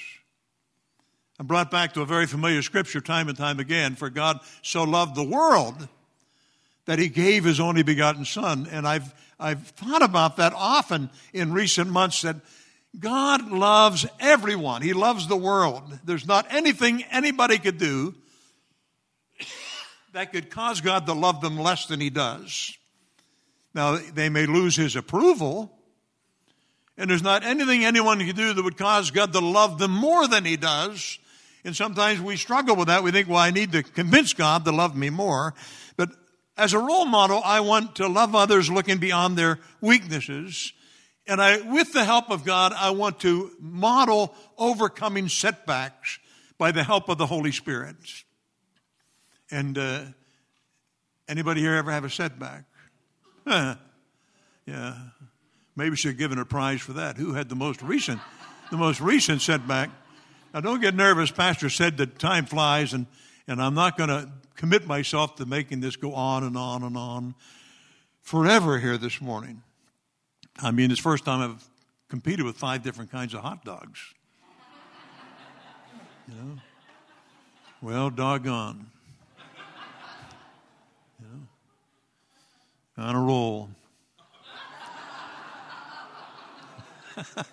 I'm 1.39 1.48
brought 1.48 1.72
back 1.72 1.94
to 1.94 2.02
a 2.02 2.06
very 2.06 2.28
familiar 2.28 2.62
scripture 2.62 3.02
time 3.02 3.28
and 3.28 3.38
time 3.38 3.60
again. 3.60 3.96
For 3.96 4.10
God 4.10 4.39
so 4.62 4.84
loved 4.84 5.16
the 5.16 5.24
world 5.24 5.88
that 6.86 7.00
he 7.00 7.10
gave 7.10 7.44
his 7.44 7.60
only 7.60 7.84
begotten 7.84 8.26
son. 8.26 8.68
And 8.72 8.88
I've, 8.88 9.13
I've 9.39 9.68
thought 9.68 10.04
about 10.04 10.38
that 10.38 10.54
often 10.56 11.10
in 11.34 11.54
recent 11.54 11.89
months 11.89 12.22
that 12.22 12.38
God 13.00 13.52
loves 13.52 14.06
everyone. 14.20 14.82
He 14.82 14.94
loves 14.94 15.28
the 15.28 15.36
world. 15.36 16.00
There's 16.04 16.28
not 16.28 16.46
anything 16.52 17.04
anybody 17.10 17.58
could 17.58 17.78
do 17.78 18.13
that 20.13 20.32
could 20.32 20.50
cause 20.50 20.82
God 20.82 21.08
to 21.08 21.13
love 21.13 21.42
them 21.42 21.58
less 21.58 21.88
than 21.88 22.00
he 22.00 22.10
does. 22.10 22.78
Now, 23.74 23.98
they 23.98 24.30
may 24.30 24.46
lose 24.46 24.76
his 24.76 24.96
approval, 24.96 25.72
and 26.98 27.10
there's 27.10 27.24
not 27.24 27.44
anything 27.44 27.84
anyone 27.84 28.20
can 28.20 28.36
do 28.36 28.54
that 28.54 28.64
would 28.64 28.78
cause 28.78 29.10
God 29.12 29.34
to 29.34 29.40
love 29.40 29.80
them 29.80 29.92
more 29.92 30.28
than 30.28 30.46
he 30.46 30.58
does. 30.58 31.18
And 31.66 31.76
sometimes 31.76 32.22
we 32.22 32.36
struggle 32.36 32.76
with 32.76 32.88
that. 32.88 33.04
We 33.04 33.12
think, 33.12 33.28
well, 33.28 33.38
I 33.38 33.52
need 33.52 33.72
to 33.72 33.84
convince 33.84 34.34
God 34.34 34.66
to 34.66 34.72
love 34.72 34.96
me 34.96 35.10
more. 35.10 35.54
But 35.96 36.10
as 36.58 36.74
a 36.74 36.80
role 36.80 37.06
model, 37.06 37.42
I 37.44 37.62
want 37.62 37.96
to 37.96 38.08
love 38.08 38.36
others 38.36 38.70
looking 38.70 39.00
beyond 39.00 39.38
their 39.38 39.60
weaknesses. 39.82 40.74
And 41.26 41.42
I, 41.42 41.62
with 41.62 41.94
the 41.94 42.04
help 42.04 42.30
of 42.30 42.44
God, 42.44 42.74
I 42.76 42.92
want 42.92 43.22
to 43.22 43.52
model 43.60 44.36
overcoming 44.58 45.30
setbacks 45.30 46.20
by 46.58 46.72
the 46.72 46.84
help 46.84 47.10
of 47.10 47.18
the 47.18 47.26
Holy 47.26 47.52
Spirit. 47.52 47.96
And 49.50 49.78
uh, 49.78 50.02
anybody 51.28 51.62
here 51.62 51.76
ever 51.76 51.92
have 51.92 52.04
a 52.04 52.10
setback? 52.10 52.66
yeah. 54.65 54.95
Maybe 55.75 55.95
have 55.97 56.17
given 56.17 56.38
a 56.38 56.45
prize 56.45 56.82
for 56.82 56.93
that. 56.93 57.17
Who 57.17 57.34
had 57.34 57.49
the 57.49 57.56
most 57.56 57.82
recent, 57.82 58.21
the 58.69 58.77
most 58.77 59.01
recent 59.01 59.41
setback? 59.41 59.89
Now, 60.53 60.62
don't 60.62 60.82
get 60.82 60.93
nervous. 60.93 61.32
Pastor 61.32 61.69
said 61.69 61.97
that 61.97 62.19
time 62.19 62.45
flies, 62.45 62.93
and, 62.93 63.08
and 63.47 63.62
I'm 63.62 63.73
not 63.73 63.97
going 63.97 64.10
to 64.10 64.29
commit 64.56 64.86
myself 64.86 65.36
to 65.38 65.45
making 65.45 65.79
this 65.82 65.95
go 65.95 66.13
on 66.13 66.43
and 66.43 66.56
on 66.56 66.84
and 66.84 66.95
on 66.95 67.34
forever 68.21 68.79
here 68.79 68.97
this 68.97 69.19
morning. 69.19 69.63
I 70.62 70.71
mean, 70.71 70.91
it's 70.91 70.99
the 70.99 71.03
first 71.03 71.25
time 71.25 71.41
I've 71.41 71.67
competed 72.08 72.45
with 72.45 72.56
five 72.56 72.84
different 72.84 73.12
kinds 73.12 73.34
of 73.34 73.41
hot 73.41 73.65
dogs. 73.65 73.99
You 76.25 76.36
know? 76.36 76.58
Well, 77.82 78.10
doggone. 78.10 78.86
You 81.19 81.25
know? 81.27 81.41
On 82.97 83.15
a 83.15 83.21
roll. 83.21 83.69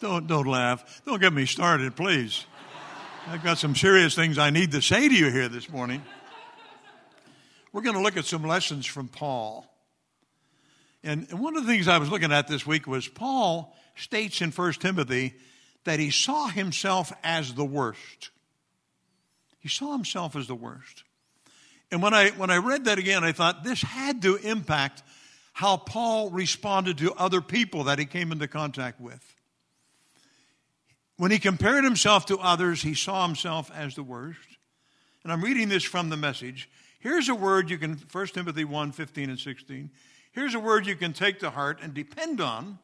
don't, 0.00 0.26
don't 0.26 0.46
laugh. 0.46 1.02
Don't 1.04 1.20
get 1.20 1.32
me 1.32 1.46
started, 1.46 1.96
please. 1.96 2.46
I've 3.26 3.42
got 3.42 3.58
some 3.58 3.74
serious 3.74 4.14
things 4.14 4.38
I 4.38 4.50
need 4.50 4.72
to 4.72 4.82
say 4.82 5.08
to 5.08 5.14
you 5.14 5.30
here 5.30 5.48
this 5.48 5.68
morning. 5.70 6.02
We're 7.72 7.82
going 7.82 7.96
to 7.96 8.02
look 8.02 8.16
at 8.16 8.24
some 8.24 8.44
lessons 8.44 8.86
from 8.86 9.08
Paul. 9.08 9.66
And 11.02 11.30
one 11.32 11.56
of 11.56 11.66
the 11.66 11.72
things 11.72 11.88
I 11.88 11.98
was 11.98 12.08
looking 12.08 12.32
at 12.32 12.46
this 12.46 12.64
week 12.66 12.86
was 12.86 13.08
Paul 13.08 13.76
states 13.96 14.40
in 14.40 14.52
1 14.52 14.72
Timothy 14.74 15.34
that 15.84 15.98
he 15.98 16.10
saw 16.10 16.48
himself 16.48 17.12
as 17.24 17.54
the 17.54 17.64
worst. 17.64 18.30
He 19.58 19.68
saw 19.68 19.92
himself 19.92 20.36
as 20.36 20.46
the 20.46 20.54
worst. 20.54 21.02
And 21.94 22.02
when 22.02 22.12
I, 22.12 22.30
when 22.30 22.50
I 22.50 22.56
read 22.56 22.86
that 22.86 22.98
again, 22.98 23.22
I 23.22 23.30
thought 23.30 23.62
this 23.62 23.80
had 23.80 24.20
to 24.22 24.34
impact 24.34 25.04
how 25.52 25.76
Paul 25.76 26.28
responded 26.28 26.98
to 26.98 27.14
other 27.14 27.40
people 27.40 27.84
that 27.84 28.00
he 28.00 28.04
came 28.04 28.32
into 28.32 28.48
contact 28.48 29.00
with. 29.00 29.36
When 31.18 31.30
he 31.30 31.38
compared 31.38 31.84
himself 31.84 32.26
to 32.26 32.38
others, 32.38 32.82
he 32.82 32.94
saw 32.94 33.24
himself 33.24 33.70
as 33.72 33.94
the 33.94 34.02
worst. 34.02 34.40
And 35.22 35.32
I'm 35.32 35.40
reading 35.40 35.68
this 35.68 35.84
from 35.84 36.08
the 36.10 36.16
message. 36.16 36.68
Here's 36.98 37.28
a 37.28 37.34
word 37.36 37.70
you 37.70 37.78
can, 37.78 38.02
1 38.10 38.26
Timothy 38.26 38.64
1 38.64 38.90
15 38.90 39.30
and 39.30 39.38
16. 39.38 39.88
Here's 40.32 40.56
a 40.56 40.58
word 40.58 40.88
you 40.88 40.96
can 40.96 41.12
take 41.12 41.38
to 41.38 41.50
heart 41.50 41.78
and 41.80 41.94
depend 41.94 42.40
on. 42.40 42.80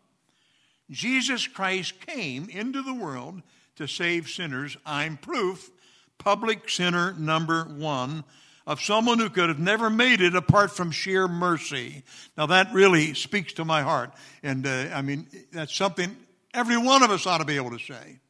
Jesus 0.89 1.49
Christ 1.49 2.01
came 2.07 2.49
into 2.49 2.81
the 2.81 2.95
world 2.95 3.43
to 3.75 3.89
save 3.89 4.29
sinners. 4.29 4.77
I'm 4.87 5.17
proof, 5.17 5.73
public 6.17 6.69
sinner 6.71 7.13
number 7.19 7.65
one, 7.65 8.23
of 8.71 8.81
someone 8.81 9.19
who 9.19 9.29
could 9.29 9.49
have 9.49 9.59
never 9.59 9.91
made 9.91 10.21
it 10.21 10.37
apart 10.37 10.71
from 10.71 10.93
sheer 10.93 11.27
mercy. 11.27 12.05
Now 12.39 12.47
that 12.47 12.73
really 12.73 13.15
speaks 13.15 13.55
to 13.55 13.65
my 13.65 13.83
heart. 13.83 14.13
And 14.45 14.65
uh, 14.65 14.91
I 14.95 15.03
mean, 15.03 15.27
that's 15.51 15.75
something 15.75 16.17
every 16.55 16.77
one 16.77 17.03
of 17.03 17.11
us 17.11 17.27
ought 17.27 17.39
to 17.39 17.45
be 17.45 17.57
able 17.57 17.77
to 17.77 17.81
say. 17.81 18.21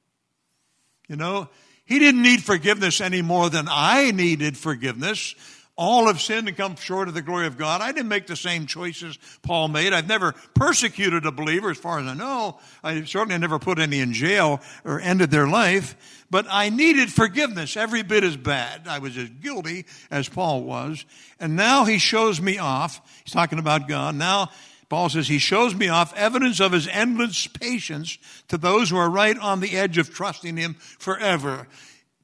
You 1.09 1.17
know, 1.17 1.51
he 1.85 1.99
didn't 1.99 2.23
need 2.23 2.43
forgiveness 2.43 3.03
any 3.03 3.21
more 3.21 3.51
than 3.51 3.67
I 3.69 4.13
needed 4.13 4.57
forgiveness. 4.57 5.35
All 5.83 6.09
have 6.09 6.21
sinned 6.21 6.47
and 6.47 6.55
come 6.55 6.77
short 6.77 7.09
of 7.09 7.15
the 7.15 7.23
glory 7.23 7.47
of 7.47 7.57
God. 7.57 7.81
I 7.81 7.91
didn't 7.91 8.09
make 8.09 8.27
the 8.27 8.37
same 8.37 8.67
choices 8.67 9.19
Paul 9.41 9.69
made. 9.69 9.95
I've 9.95 10.07
never 10.07 10.35
persecuted 10.53 11.25
a 11.25 11.33
believer, 11.33 11.71
as 11.71 11.79
far 11.79 11.99
as 11.99 12.07
I 12.07 12.13
know. 12.13 12.59
I 12.85 13.05
certainly 13.05 13.39
never 13.39 13.59
put 13.59 13.79
any 13.79 14.01
in 14.01 14.13
jail 14.13 14.61
or 14.85 15.01
ended 15.01 15.31
their 15.31 15.49
life. 15.49 15.97
But 16.29 16.45
I 16.51 16.69
needed 16.69 17.11
forgiveness 17.11 17.79
every 17.79 18.03
bit 18.03 18.25
as 18.25 18.37
bad. 18.37 18.89
I 18.89 18.99
was 18.99 19.17
as 19.17 19.31
guilty 19.31 19.87
as 20.11 20.29
Paul 20.29 20.65
was. 20.65 21.07
And 21.41 21.57
now 21.57 21.87
he 21.87 21.97
shows 21.97 22.43
me 22.43 22.59
off. 22.59 23.01
He's 23.25 23.33
talking 23.33 23.59
about 23.59 23.89
God. 23.89 24.15
Now 24.15 24.51
Paul 24.91 25.09
says 25.09 25.29
he 25.29 25.39
shows 25.39 25.75
me 25.75 25.89
off 25.89 26.15
evidence 26.15 26.61
of 26.61 26.73
his 26.73 26.89
endless 26.89 27.47
patience 27.47 28.19
to 28.49 28.59
those 28.59 28.91
who 28.91 28.99
are 28.99 29.09
right 29.09 29.39
on 29.39 29.61
the 29.61 29.79
edge 29.79 29.97
of 29.97 30.13
trusting 30.13 30.59
him 30.59 30.75
forever. 30.75 31.69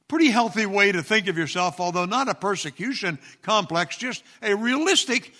Pretty 0.07 0.29
healthy 0.29 0.65
way 0.65 0.91
to 0.91 1.03
think 1.03 1.27
of 1.27 1.37
yourself, 1.37 1.79
although 1.79 2.05
not 2.05 2.29
a 2.29 2.33
persecution 2.33 3.19
complex, 3.41 3.97
just 3.97 4.23
a 4.41 4.55
realistic 4.55 5.33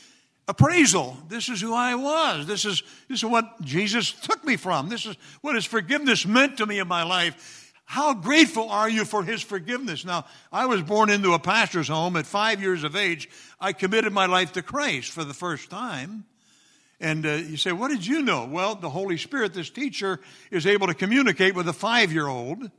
appraisal. 0.48 1.18
This 1.30 1.50
is 1.50 1.62
who 1.62 1.74
I 1.74 1.96
was. 1.96 2.48
This 2.48 2.66
is, 2.66 2.84
this 3.08 3.20
is 3.20 3.26
what 3.26 3.62
Jesus 3.62 4.12
took 4.12 4.44
me 4.44 4.58
from. 4.58 4.90
This 4.90 5.06
is 5.06 5.16
what 5.42 5.56
his 5.56 5.66
forgiveness 5.66 6.26
meant 6.26 6.58
to 6.58 6.66
me 6.66 6.80
in 6.80 6.88
my 6.88 7.04
life. 7.04 7.74
How 7.86 8.14
grateful 8.14 8.70
are 8.70 8.90
you 8.90 9.06
for 9.06 9.24
his 9.24 9.42
forgiveness? 9.42 10.04
Now, 10.04 10.26
I 10.52 10.66
was 10.66 10.82
born 10.82 11.10
into 11.10 11.34
a 11.34 11.40
pastor's 11.40 11.88
home 11.88 12.18
at 12.18 12.26
five 12.26 12.62
years 12.62 12.84
of 12.84 12.98
age. 12.98 13.30
I 13.62 13.72
committed 13.72 14.12
my 14.12 14.26
life 14.26 14.52
to 14.54 14.62
Christ 14.62 15.12
for 15.12 15.24
the 15.24 15.34
first 15.34 15.70
time. 15.70 16.26
And 17.00 17.26
uh, 17.26 17.34
you 17.34 17.56
say, 17.56 17.72
What 17.72 17.90
did 17.90 18.06
you 18.06 18.22
know? 18.22 18.46
Well, 18.46 18.76
the 18.76 18.90
Holy 18.90 19.18
Spirit, 19.18 19.54
this 19.54 19.70
teacher, 19.70 20.20
is 20.52 20.66
able 20.66 20.88
to 20.88 20.94
communicate 20.94 21.56
with 21.56 21.70
a 21.70 21.74
five 21.74 22.12
year 22.12 22.28
old. 22.28 22.70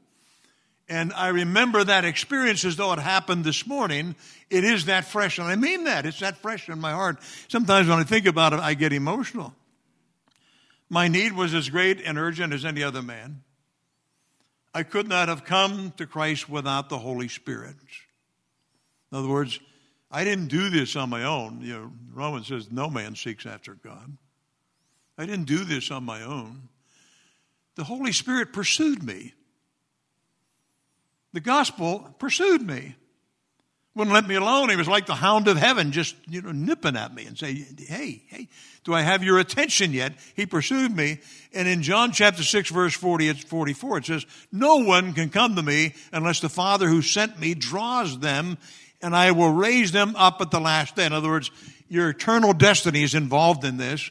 And 0.88 1.12
I 1.12 1.28
remember 1.28 1.84
that 1.84 2.04
experience 2.04 2.64
as 2.64 2.76
though 2.76 2.92
it 2.92 2.98
happened 2.98 3.44
this 3.44 3.66
morning. 3.66 4.16
It 4.48 4.64
is 4.64 4.86
that 4.86 5.04
fresh. 5.04 5.38
And 5.38 5.46
I 5.46 5.56
mean 5.56 5.84
that. 5.84 6.06
It's 6.06 6.20
that 6.20 6.38
fresh 6.38 6.68
in 6.68 6.80
my 6.80 6.92
heart. 6.92 7.18
Sometimes 7.48 7.88
when 7.88 7.98
I 7.98 8.04
think 8.04 8.26
about 8.26 8.54
it, 8.54 8.60
I 8.60 8.74
get 8.74 8.92
emotional. 8.92 9.54
My 10.88 11.08
need 11.08 11.34
was 11.34 11.52
as 11.52 11.68
great 11.68 12.00
and 12.00 12.16
urgent 12.16 12.54
as 12.54 12.64
any 12.64 12.82
other 12.82 13.02
man. 13.02 13.42
I 14.74 14.82
could 14.82 15.08
not 15.08 15.28
have 15.28 15.44
come 15.44 15.92
to 15.98 16.06
Christ 16.06 16.48
without 16.48 16.88
the 16.88 16.98
Holy 16.98 17.28
Spirit. 17.28 17.76
In 19.12 19.18
other 19.18 19.28
words, 19.28 19.60
I 20.10 20.24
didn't 20.24 20.48
do 20.48 20.70
this 20.70 20.96
on 20.96 21.10
my 21.10 21.24
own. 21.24 21.60
You 21.60 21.74
know, 21.74 21.92
Romans 22.14 22.46
says 22.46 22.70
no 22.70 22.88
man 22.88 23.14
seeks 23.14 23.44
after 23.44 23.74
God. 23.74 24.16
I 25.18 25.26
didn't 25.26 25.46
do 25.46 25.64
this 25.64 25.90
on 25.90 26.04
my 26.04 26.22
own. 26.22 26.68
The 27.74 27.84
Holy 27.84 28.12
Spirit 28.12 28.52
pursued 28.52 29.02
me. 29.02 29.34
The 31.32 31.40
gospel 31.40 32.14
pursued 32.18 32.62
me. 32.62 32.94
wouldn't 33.94 34.14
let 34.14 34.26
me 34.26 34.36
alone. 34.36 34.70
He 34.70 34.76
was 34.76 34.88
like 34.88 35.06
the 35.06 35.14
hound 35.14 35.48
of 35.48 35.56
heaven, 35.56 35.92
just, 35.92 36.16
you 36.28 36.40
know, 36.40 36.52
nipping 36.52 36.96
at 36.96 37.14
me 37.14 37.26
and 37.26 37.36
say, 37.36 37.66
Hey, 37.78 38.22
hey, 38.28 38.48
do 38.84 38.94
I 38.94 39.02
have 39.02 39.22
your 39.22 39.38
attention 39.38 39.92
yet? 39.92 40.14
He 40.34 40.46
pursued 40.46 40.94
me. 40.94 41.18
And 41.52 41.68
in 41.68 41.82
John 41.82 42.12
chapter 42.12 42.42
6, 42.42 42.70
verse 42.70 42.94
40, 42.94 43.28
it's 43.28 43.44
44, 43.44 43.98
it 43.98 44.06
says, 44.06 44.26
No 44.50 44.76
one 44.76 45.12
can 45.12 45.28
come 45.28 45.56
to 45.56 45.62
me 45.62 45.94
unless 46.12 46.40
the 46.40 46.48
Father 46.48 46.88
who 46.88 47.02
sent 47.02 47.38
me 47.38 47.54
draws 47.54 48.18
them, 48.18 48.56
and 49.02 49.14
I 49.14 49.32
will 49.32 49.52
raise 49.52 49.92
them 49.92 50.16
up 50.16 50.40
at 50.40 50.50
the 50.50 50.60
last 50.60 50.96
day. 50.96 51.06
In 51.06 51.12
other 51.12 51.28
words, 51.28 51.50
your 51.88 52.10
eternal 52.10 52.52
destiny 52.52 53.02
is 53.02 53.14
involved 53.14 53.64
in 53.64 53.76
this 53.76 54.10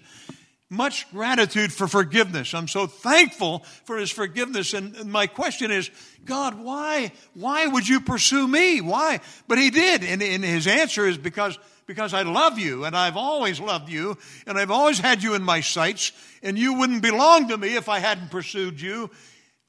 much 0.69 1.09
gratitude 1.11 1.71
for 1.71 1.87
forgiveness. 1.87 2.53
I'm 2.53 2.67
so 2.67 2.87
thankful 2.87 3.59
for 3.85 3.97
his 3.97 4.11
forgiveness. 4.11 4.73
And, 4.73 5.05
my 5.05 5.27
question 5.27 5.71
is, 5.71 5.89
God, 6.25 6.59
why, 6.59 7.13
why 7.33 7.67
would 7.67 7.87
you 7.87 8.01
pursue 8.01 8.47
me? 8.47 8.81
Why? 8.81 9.21
But 9.47 9.57
he 9.57 9.69
did. 9.69 10.03
And, 10.03 10.21
and 10.21 10.43
his 10.43 10.67
answer 10.67 11.07
is 11.07 11.17
because, 11.17 11.57
because 11.85 12.13
I 12.13 12.23
love 12.23 12.59
you 12.59 12.83
and 12.83 12.97
I've 12.97 13.15
always 13.15 13.59
loved 13.61 13.89
you 13.89 14.17
and 14.45 14.57
I've 14.57 14.71
always 14.71 14.99
had 14.99 15.23
you 15.23 15.35
in 15.35 15.43
my 15.43 15.61
sights 15.61 16.11
and 16.43 16.59
you 16.59 16.73
wouldn't 16.73 17.01
belong 17.01 17.47
to 17.47 17.57
me 17.57 17.75
if 17.75 17.87
I 17.87 17.99
hadn't 17.99 18.29
pursued 18.29 18.81
you. 18.81 19.09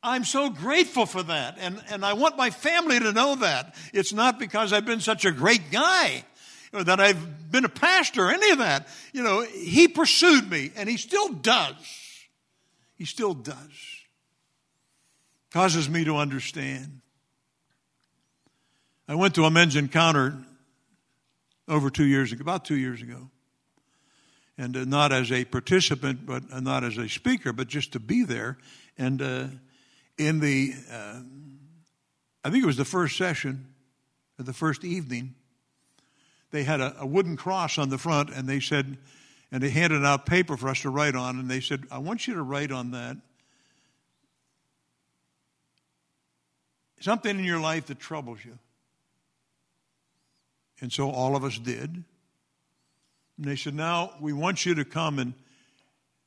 I'm 0.02 0.24
so 0.24 0.50
grateful 0.50 1.06
for 1.06 1.22
that. 1.22 1.58
And, 1.60 1.80
and 1.90 2.04
I 2.04 2.14
want 2.14 2.36
my 2.36 2.50
family 2.50 2.98
to 2.98 3.12
know 3.12 3.36
that. 3.36 3.76
It's 3.92 4.12
not 4.12 4.38
because 4.38 4.72
I've 4.72 4.86
been 4.86 5.00
such 5.00 5.24
a 5.24 5.32
great 5.32 5.70
guy 5.70 6.24
or 6.72 6.84
that 6.84 7.00
I've 7.00 7.50
been 7.50 7.64
a 7.64 7.68
pastor, 7.68 8.26
or 8.26 8.30
any 8.30 8.50
of 8.50 8.58
that. 8.58 8.88
You 9.12 9.22
know, 9.22 9.42
he 9.42 9.88
pursued 9.88 10.50
me, 10.50 10.70
and 10.76 10.88
he 10.88 10.96
still 10.96 11.28
does. 11.28 11.74
He 12.94 13.04
still 13.04 13.34
does. 13.34 13.56
Causes 15.50 15.88
me 15.88 16.04
to 16.04 16.16
understand. 16.16 17.00
I 19.06 19.14
went 19.14 19.34
to 19.36 19.44
a 19.44 19.50
men's 19.50 19.76
encounter 19.76 20.36
over 21.66 21.90
two 21.90 22.04
years 22.04 22.32
ago, 22.32 22.42
about 22.42 22.64
two 22.64 22.76
years 22.76 23.00
ago. 23.00 23.30
And 24.58 24.76
uh, 24.76 24.84
not 24.84 25.12
as 25.12 25.30
a 25.30 25.44
participant, 25.44 26.26
but 26.26 26.42
uh, 26.52 26.60
not 26.60 26.84
as 26.84 26.98
a 26.98 27.08
speaker, 27.08 27.52
but 27.52 27.68
just 27.68 27.92
to 27.92 28.00
be 28.00 28.24
there. 28.24 28.58
And 28.98 29.22
uh, 29.22 29.44
in 30.18 30.40
the, 30.40 30.74
uh, 30.92 31.20
I 32.44 32.50
think 32.50 32.64
it 32.64 32.66
was 32.66 32.76
the 32.76 32.84
first 32.84 33.16
session, 33.16 33.68
or 34.38 34.44
the 34.44 34.52
first 34.52 34.84
evening, 34.84 35.34
they 36.50 36.64
had 36.64 36.80
a, 36.80 37.00
a 37.00 37.06
wooden 37.06 37.36
cross 37.36 37.78
on 37.78 37.88
the 37.88 37.98
front, 37.98 38.30
and 38.30 38.48
they 38.48 38.60
said, 38.60 38.96
and 39.50 39.62
they 39.62 39.70
handed 39.70 40.04
out 40.04 40.26
paper 40.26 40.56
for 40.56 40.68
us 40.68 40.82
to 40.82 40.90
write 40.90 41.14
on, 41.14 41.38
and 41.38 41.50
they 41.50 41.60
said, 41.60 41.84
I 41.90 41.98
want 41.98 42.26
you 42.26 42.34
to 42.34 42.42
write 42.42 42.72
on 42.72 42.90
that 42.92 43.16
something 47.00 47.38
in 47.38 47.44
your 47.44 47.60
life 47.60 47.86
that 47.86 47.98
troubles 47.98 48.44
you. 48.44 48.58
And 50.80 50.92
so 50.92 51.10
all 51.10 51.36
of 51.36 51.44
us 51.44 51.58
did. 51.58 52.04
And 53.36 53.46
they 53.46 53.56
said, 53.56 53.74
Now 53.74 54.12
we 54.20 54.32
want 54.32 54.64
you 54.64 54.74
to 54.76 54.84
come 54.84 55.18
and 55.18 55.34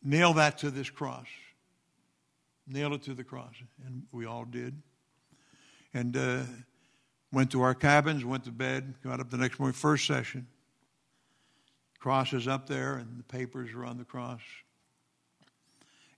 nail 0.04 0.34
that 0.34 0.60
to 0.60 0.72
this 0.72 0.90
cross. 0.90 1.28
Nail 2.68 2.94
it 2.94 3.04
to 3.04 3.14
the 3.14 3.24
cross. 3.24 3.54
And 3.86 4.04
we 4.12 4.26
all 4.26 4.46
did. 4.46 4.82
And 5.94 6.16
uh, 6.16 6.42
Went 7.32 7.52
to 7.52 7.62
our 7.62 7.74
cabins, 7.74 8.26
went 8.26 8.44
to 8.46 8.52
bed, 8.52 8.94
got 9.04 9.20
up 9.20 9.30
the 9.30 9.38
next 9.38 9.60
morning, 9.60 9.74
first 9.74 10.06
session. 10.06 10.48
Cross 12.00 12.34
is 12.34 12.48
up 12.48 12.68
there, 12.68 12.96
and 12.96 13.20
the 13.20 13.24
papers 13.24 13.74
are 13.74 13.86
on 13.86 13.98
the 13.98 14.04
cross. 14.04 14.42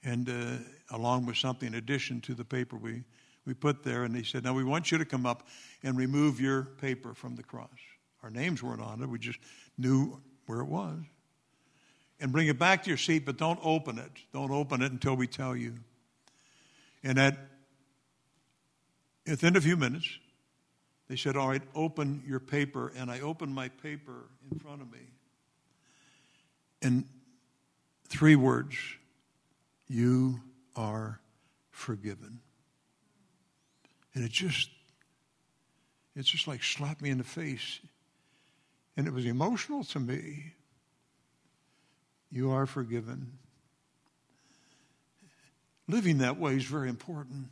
And 0.04 0.30
uh, 0.30 0.96
along 0.96 1.26
with 1.26 1.38
something 1.38 1.68
in 1.68 1.76
addition 1.76 2.20
to 2.22 2.34
the 2.34 2.44
paper 2.44 2.78
we, 2.78 3.04
we 3.46 3.54
put 3.54 3.84
there, 3.84 4.04
and 4.04 4.16
they 4.16 4.24
said, 4.24 4.44
Now 4.44 4.54
we 4.54 4.64
want 4.64 4.92
you 4.92 4.98
to 4.98 5.06
come 5.06 5.26
up 5.26 5.48
and 5.84 5.98
remove 5.98 6.40
your 6.40 6.64
paper 6.64 7.14
from 7.14 7.36
the 7.36 7.44
cross. 7.44 7.70
Our 8.24 8.30
names 8.30 8.64
weren't 8.64 8.82
on 8.82 9.02
it, 9.04 9.08
we 9.08 9.20
just 9.20 9.40
knew 9.78 10.22
where 10.46 10.62
it 10.62 10.68
was. 10.68 10.98
And 12.20 12.32
bring 12.32 12.48
it 12.48 12.58
back 12.58 12.84
to 12.84 12.90
your 12.90 12.98
seat, 12.98 13.26
but 13.26 13.38
don't 13.38 13.60
open 13.62 14.00
it. 14.00 14.12
Don't 14.32 14.52
open 14.52 14.82
it 14.82 14.92
until 14.92 15.16
we 15.16 15.28
tell 15.28 15.56
you. 15.56 15.74
And 17.04 17.20
at 17.20 17.38
within 19.28 19.58
a 19.58 19.62
few 19.62 19.76
minutes, 19.76 20.08
they 21.08 21.16
said, 21.16 21.36
All 21.36 21.50
right, 21.50 21.62
open 21.76 22.24
your 22.26 22.40
paper. 22.40 22.92
And 22.96 23.12
I 23.12 23.20
opened 23.20 23.54
my 23.54 23.70
paper 23.70 24.26
in 24.52 24.60
front 24.60 24.82
of 24.82 24.92
me. 24.92 25.00
And 26.82 27.06
three 28.08 28.36
words 28.36 28.76
You 29.88 30.40
are 30.76 31.20
forgiven. 31.72 32.40
And 34.16 34.24
it 34.24 34.32
just, 34.32 34.70
it's 36.16 36.30
just 36.30 36.48
like 36.48 36.64
slapped 36.64 37.02
me 37.02 37.10
in 37.10 37.18
the 37.18 37.24
face. 37.24 37.80
And 38.96 39.08
it 39.08 39.14
was 39.14 39.26
emotional 39.26 39.84
to 39.86 40.00
me. 40.00 40.54
You 42.32 42.52
are 42.52 42.68
forgiven. 42.68 43.40
Living 45.88 46.20
that 46.20 46.40
way 46.40 46.56
is 46.56 46.64
very 46.64 46.90
important 46.90 47.50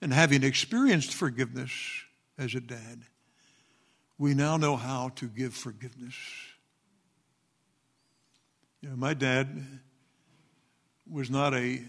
and 0.00 0.12
having 0.12 0.42
experienced 0.42 1.14
forgiveness 1.14 1.72
as 2.38 2.54
a 2.54 2.60
dad, 2.60 3.02
we 4.18 4.34
now 4.34 4.56
know 4.56 4.76
how 4.76 5.10
to 5.16 5.26
give 5.26 5.54
forgiveness. 5.54 6.14
You 8.80 8.90
know, 8.90 8.96
my 8.96 9.14
dad 9.14 9.62
was 11.10 11.30
not 11.30 11.54
a 11.54 11.80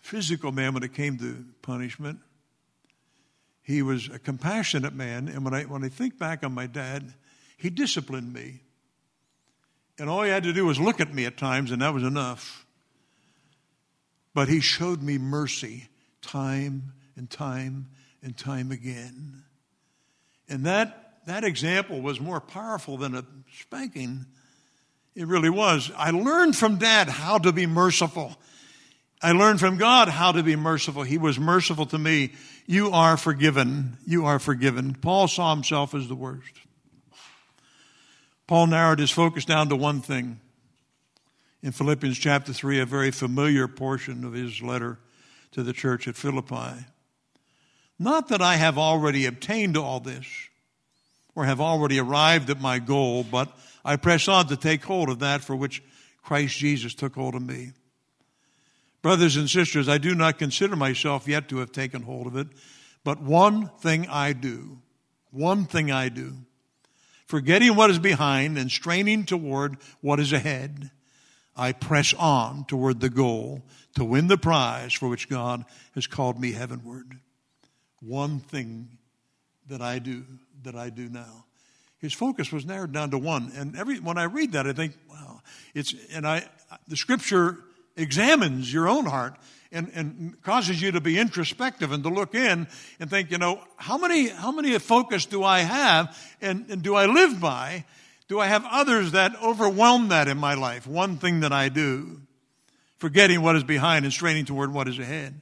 physical 0.00 0.52
man 0.52 0.74
when 0.74 0.82
it 0.82 0.94
came 0.94 1.18
to 1.18 1.44
punishment. 1.62 2.18
He 3.62 3.82
was 3.82 4.08
a 4.08 4.18
compassionate 4.18 4.94
man, 4.94 5.28
and 5.28 5.44
when 5.44 5.54
I, 5.54 5.62
when 5.62 5.84
I 5.84 5.88
think 5.88 6.18
back 6.18 6.44
on 6.44 6.52
my 6.52 6.66
dad, 6.66 7.14
he 7.56 7.70
disciplined 7.70 8.32
me. 8.32 8.60
And 9.98 10.10
all 10.10 10.22
he 10.22 10.30
had 10.30 10.42
to 10.44 10.52
do 10.52 10.66
was 10.66 10.80
look 10.80 11.00
at 11.00 11.14
me 11.14 11.26
at 11.26 11.36
times, 11.36 11.70
and 11.70 11.82
that 11.82 11.94
was 11.94 12.02
enough. 12.02 12.66
But 14.34 14.48
he 14.48 14.60
showed 14.60 15.02
me 15.02 15.18
mercy 15.18 15.88
time 16.22 16.92
and 17.16 17.28
time 17.28 17.88
and 18.22 18.36
time 18.36 18.70
again. 18.70 19.42
And 20.48 20.64
that, 20.66 21.18
that 21.26 21.44
example 21.44 22.00
was 22.00 22.20
more 22.20 22.40
powerful 22.40 22.96
than 22.96 23.14
a 23.14 23.24
spanking. 23.60 24.26
It 25.14 25.26
really 25.26 25.50
was. 25.50 25.90
I 25.96 26.10
learned 26.10 26.56
from 26.56 26.76
dad 26.76 27.08
how 27.08 27.38
to 27.38 27.52
be 27.52 27.66
merciful. 27.66 28.36
I 29.22 29.32
learned 29.32 29.60
from 29.60 29.76
God 29.76 30.08
how 30.08 30.32
to 30.32 30.42
be 30.42 30.56
merciful. 30.56 31.02
He 31.02 31.18
was 31.18 31.38
merciful 31.38 31.86
to 31.86 31.98
me. 31.98 32.32
You 32.66 32.90
are 32.90 33.16
forgiven. 33.16 33.98
You 34.06 34.26
are 34.26 34.38
forgiven. 34.38 34.94
Paul 34.94 35.28
saw 35.28 35.54
himself 35.54 35.94
as 35.94 36.08
the 36.08 36.14
worst. 36.14 36.54
Paul 38.46 38.66
narrowed 38.66 38.98
his 38.98 39.10
focus 39.10 39.44
down 39.44 39.68
to 39.68 39.76
one 39.76 40.00
thing. 40.00 40.40
In 41.62 41.70
Philippians 41.70 42.18
chapter 42.18 42.52
3, 42.52 42.80
a 42.80 42.86
very 42.86 43.12
familiar 43.12 43.68
portion 43.68 44.24
of 44.24 44.32
his 44.32 44.60
letter 44.60 44.98
to 45.52 45.62
the 45.62 45.72
church 45.72 46.08
at 46.08 46.16
Philippi. 46.16 46.84
Not 47.98 48.28
that 48.28 48.42
I 48.42 48.56
have 48.56 48.78
already 48.78 49.26
obtained 49.26 49.76
all 49.76 50.00
this 50.00 50.26
or 51.34 51.44
have 51.44 51.60
already 51.60 51.98
arrived 51.98 52.50
at 52.50 52.60
my 52.60 52.78
goal, 52.78 53.24
but 53.24 53.56
I 53.84 53.96
press 53.96 54.28
on 54.28 54.48
to 54.48 54.56
take 54.56 54.84
hold 54.84 55.08
of 55.08 55.20
that 55.20 55.42
for 55.42 55.56
which 55.56 55.82
Christ 56.22 56.56
Jesus 56.58 56.94
took 56.94 57.14
hold 57.14 57.34
of 57.34 57.42
me. 57.42 57.72
Brothers 59.02 59.36
and 59.36 59.50
sisters, 59.50 59.88
I 59.88 59.98
do 59.98 60.14
not 60.14 60.38
consider 60.38 60.76
myself 60.76 61.26
yet 61.26 61.48
to 61.48 61.58
have 61.58 61.72
taken 61.72 62.02
hold 62.02 62.26
of 62.26 62.36
it, 62.36 62.48
but 63.04 63.20
one 63.20 63.68
thing 63.80 64.06
I 64.08 64.32
do, 64.32 64.78
one 65.30 65.64
thing 65.64 65.90
I 65.90 66.08
do, 66.08 66.34
forgetting 67.26 67.74
what 67.74 67.90
is 67.90 67.98
behind 67.98 68.58
and 68.58 68.70
straining 68.70 69.24
toward 69.24 69.76
what 70.00 70.20
is 70.20 70.32
ahead, 70.32 70.90
I 71.56 71.72
press 71.72 72.14
on 72.14 72.64
toward 72.64 73.00
the 73.00 73.10
goal 73.10 73.62
to 73.96 74.04
win 74.04 74.28
the 74.28 74.38
prize 74.38 74.92
for 74.92 75.08
which 75.08 75.28
God 75.28 75.64
has 75.94 76.06
called 76.06 76.40
me 76.40 76.52
heavenward. 76.52 77.18
One 78.00 78.40
thing 78.40 78.88
that 79.68 79.80
I 79.80 79.98
do, 79.98 80.24
that 80.64 80.74
I 80.74 80.90
do 80.90 81.08
now. 81.08 81.44
His 81.98 82.12
focus 82.12 82.50
was 82.50 82.66
narrowed 82.66 82.92
down 82.92 83.10
to 83.10 83.18
one. 83.18 83.52
And 83.54 83.76
every, 83.76 84.00
when 84.00 84.18
I 84.18 84.24
read 84.24 84.52
that, 84.52 84.66
I 84.66 84.72
think, 84.72 84.94
wow, 85.08 85.40
it's, 85.74 85.94
and 86.12 86.26
I, 86.26 86.44
the 86.88 86.96
scripture 86.96 87.58
examines 87.96 88.72
your 88.72 88.88
own 88.88 89.06
heart 89.06 89.36
and, 89.70 89.90
and 89.94 90.42
causes 90.42 90.82
you 90.82 90.92
to 90.92 91.00
be 91.00 91.18
introspective 91.18 91.92
and 91.92 92.02
to 92.02 92.10
look 92.10 92.34
in 92.34 92.66
and 92.98 93.10
think, 93.10 93.30
you 93.30 93.38
know, 93.38 93.60
how 93.76 93.98
many, 93.98 94.28
how 94.28 94.50
many 94.50 94.76
focus 94.78 95.26
do 95.26 95.44
I 95.44 95.60
have 95.60 96.18
and, 96.40 96.66
and 96.70 96.82
do 96.82 96.94
I 96.94 97.06
live 97.06 97.40
by? 97.40 97.84
Do 98.28 98.40
I 98.40 98.46
have 98.46 98.64
others 98.70 99.12
that 99.12 99.34
overwhelm 99.42 100.08
that 100.08 100.28
in 100.28 100.38
my 100.38 100.54
life? 100.54 100.86
One 100.86 101.18
thing 101.18 101.40
that 101.40 101.52
I 101.52 101.68
do, 101.68 102.22
forgetting 102.98 103.42
what 103.42 103.56
is 103.56 103.64
behind 103.64 104.04
and 104.04 104.12
straining 104.12 104.44
toward 104.44 104.72
what 104.72 104.88
is 104.88 104.98
ahead. 104.98 105.40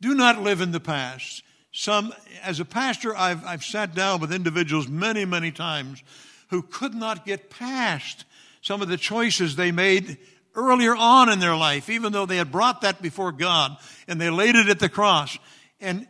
Do 0.00 0.14
not 0.14 0.42
live 0.42 0.60
in 0.60 0.72
the 0.72 0.80
past. 0.80 1.42
Some, 1.72 2.12
as 2.42 2.58
a 2.58 2.64
pastor, 2.64 3.16
I've, 3.16 3.44
I've 3.44 3.64
sat 3.64 3.94
down 3.94 4.20
with 4.20 4.32
individuals 4.32 4.88
many, 4.88 5.24
many 5.24 5.52
times 5.52 6.02
who 6.48 6.62
could 6.62 6.94
not 6.94 7.24
get 7.24 7.50
past 7.50 8.24
some 8.60 8.82
of 8.82 8.88
the 8.88 8.96
choices 8.96 9.56
they 9.56 9.70
made 9.70 10.18
earlier 10.54 10.96
on 10.96 11.28
in 11.28 11.38
their 11.38 11.56
life, 11.56 11.88
even 11.88 12.12
though 12.12 12.26
they 12.26 12.36
had 12.36 12.50
brought 12.50 12.80
that 12.80 13.00
before 13.00 13.32
God 13.32 13.76
and 14.08 14.20
they 14.20 14.30
laid 14.30 14.56
it 14.56 14.68
at 14.68 14.80
the 14.80 14.88
cross. 14.88 15.38
And 15.80 16.06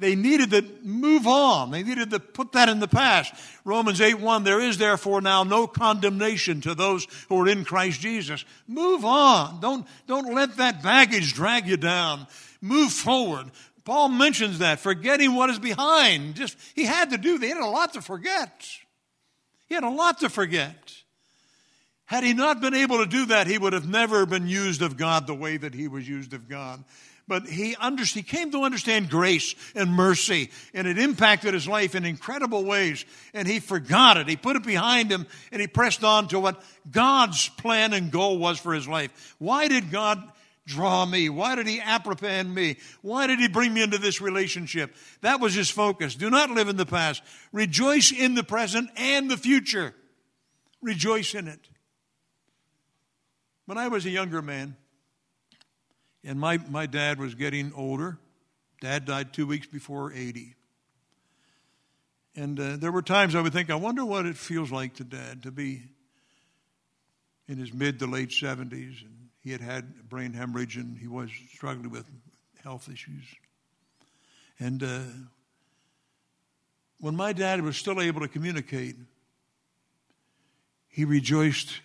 they 0.00 0.16
needed 0.16 0.50
to 0.50 0.64
move 0.82 1.26
on. 1.26 1.70
They 1.70 1.82
needed 1.82 2.10
to 2.10 2.18
put 2.18 2.52
that 2.52 2.70
in 2.70 2.80
the 2.80 2.88
past. 2.88 3.34
Romans 3.64 4.00
8 4.00 4.14
1, 4.14 4.44
there 4.44 4.60
is 4.60 4.78
therefore 4.78 5.20
now 5.20 5.44
no 5.44 5.66
condemnation 5.66 6.62
to 6.62 6.74
those 6.74 7.06
who 7.28 7.42
are 7.42 7.48
in 7.48 7.64
Christ 7.64 8.00
Jesus. 8.00 8.44
Move 8.66 9.04
on. 9.04 9.60
Don't, 9.60 9.86
don't 10.06 10.34
let 10.34 10.56
that 10.56 10.82
baggage 10.82 11.34
drag 11.34 11.66
you 11.66 11.76
down. 11.76 12.26
Move 12.62 12.92
forward. 12.92 13.50
Paul 13.84 14.08
mentions 14.08 14.58
that, 14.58 14.80
forgetting 14.80 15.34
what 15.34 15.50
is 15.50 15.58
behind. 15.58 16.34
Just, 16.34 16.56
he 16.74 16.84
had 16.84 17.10
to 17.10 17.18
do. 17.18 17.38
He 17.38 17.48
had 17.48 17.58
a 17.58 17.66
lot 17.66 17.92
to 17.92 18.02
forget. 18.02 18.66
He 19.68 19.74
had 19.74 19.84
a 19.84 19.90
lot 19.90 20.20
to 20.20 20.30
forget. 20.30 20.94
Had 22.06 22.24
he 22.24 22.32
not 22.32 22.60
been 22.60 22.74
able 22.74 22.98
to 22.98 23.06
do 23.06 23.26
that, 23.26 23.46
he 23.46 23.58
would 23.58 23.72
have 23.72 23.88
never 23.88 24.26
been 24.26 24.48
used 24.48 24.82
of 24.82 24.96
God 24.96 25.26
the 25.26 25.34
way 25.34 25.58
that 25.58 25.74
he 25.74 25.88
was 25.88 26.08
used 26.08 26.32
of 26.32 26.48
God 26.48 26.82
but 27.30 27.46
he, 27.46 27.76
under, 27.76 28.04
he 28.04 28.24
came 28.24 28.50
to 28.50 28.64
understand 28.64 29.08
grace 29.08 29.54
and 29.76 29.92
mercy, 29.92 30.50
and 30.74 30.88
it 30.88 30.98
impacted 30.98 31.54
his 31.54 31.68
life 31.68 31.94
in 31.94 32.04
incredible 32.04 32.64
ways. 32.64 33.04
And 33.32 33.46
he 33.46 33.60
forgot 33.60 34.16
it. 34.16 34.26
He 34.26 34.34
put 34.34 34.56
it 34.56 34.64
behind 34.64 35.12
him, 35.12 35.28
and 35.52 35.60
he 35.60 35.68
pressed 35.68 36.02
on 36.02 36.26
to 36.28 36.40
what 36.40 36.60
God's 36.90 37.48
plan 37.50 37.92
and 37.92 38.10
goal 38.10 38.36
was 38.38 38.58
for 38.58 38.74
his 38.74 38.88
life. 38.88 39.36
Why 39.38 39.68
did 39.68 39.92
God 39.92 40.20
draw 40.66 41.06
me? 41.06 41.28
Why 41.28 41.54
did 41.54 41.68
he 41.68 41.80
apprehend 41.80 42.52
me? 42.52 42.78
Why 43.00 43.28
did 43.28 43.38
he 43.38 43.46
bring 43.46 43.72
me 43.72 43.84
into 43.84 43.98
this 43.98 44.20
relationship? 44.20 44.92
That 45.20 45.38
was 45.38 45.54
his 45.54 45.70
focus. 45.70 46.16
Do 46.16 46.30
not 46.30 46.50
live 46.50 46.66
in 46.66 46.76
the 46.76 46.84
past. 46.84 47.22
Rejoice 47.52 48.10
in 48.10 48.34
the 48.34 48.42
present 48.42 48.90
and 48.96 49.30
the 49.30 49.36
future. 49.36 49.94
Rejoice 50.82 51.36
in 51.36 51.46
it. 51.46 51.60
When 53.66 53.78
I 53.78 53.86
was 53.86 54.04
a 54.04 54.10
younger 54.10 54.42
man, 54.42 54.74
and 56.24 56.38
my, 56.38 56.58
my 56.68 56.86
dad 56.86 57.18
was 57.18 57.34
getting 57.34 57.72
older. 57.74 58.18
Dad 58.80 59.04
died 59.04 59.32
two 59.32 59.46
weeks 59.46 59.66
before 59.66 60.12
80. 60.12 60.54
And 62.36 62.60
uh, 62.60 62.76
there 62.76 62.92
were 62.92 63.02
times 63.02 63.34
I 63.34 63.40
would 63.40 63.52
think, 63.52 63.70
I 63.70 63.74
wonder 63.74 64.04
what 64.04 64.26
it 64.26 64.36
feels 64.36 64.70
like 64.70 64.94
to 64.94 65.04
dad 65.04 65.42
to 65.42 65.50
be 65.50 65.82
in 67.48 67.58
his 67.58 67.72
mid 67.72 67.98
to 67.98 68.06
late 68.06 68.30
70s. 68.30 69.02
And 69.02 69.28
he 69.40 69.50
had 69.50 69.60
had 69.60 70.08
brain 70.08 70.32
hemorrhage 70.32 70.76
and 70.76 70.96
he 70.96 71.08
was 71.08 71.30
struggling 71.52 71.90
with 71.90 72.06
health 72.62 72.88
issues. 72.92 73.24
And 74.58 74.82
uh, 74.82 75.00
when 76.98 77.16
my 77.16 77.32
dad 77.32 77.62
was 77.62 77.76
still 77.76 78.00
able 78.00 78.20
to 78.20 78.28
communicate, 78.28 78.96
he 80.88 81.04
rejoiced 81.04 81.80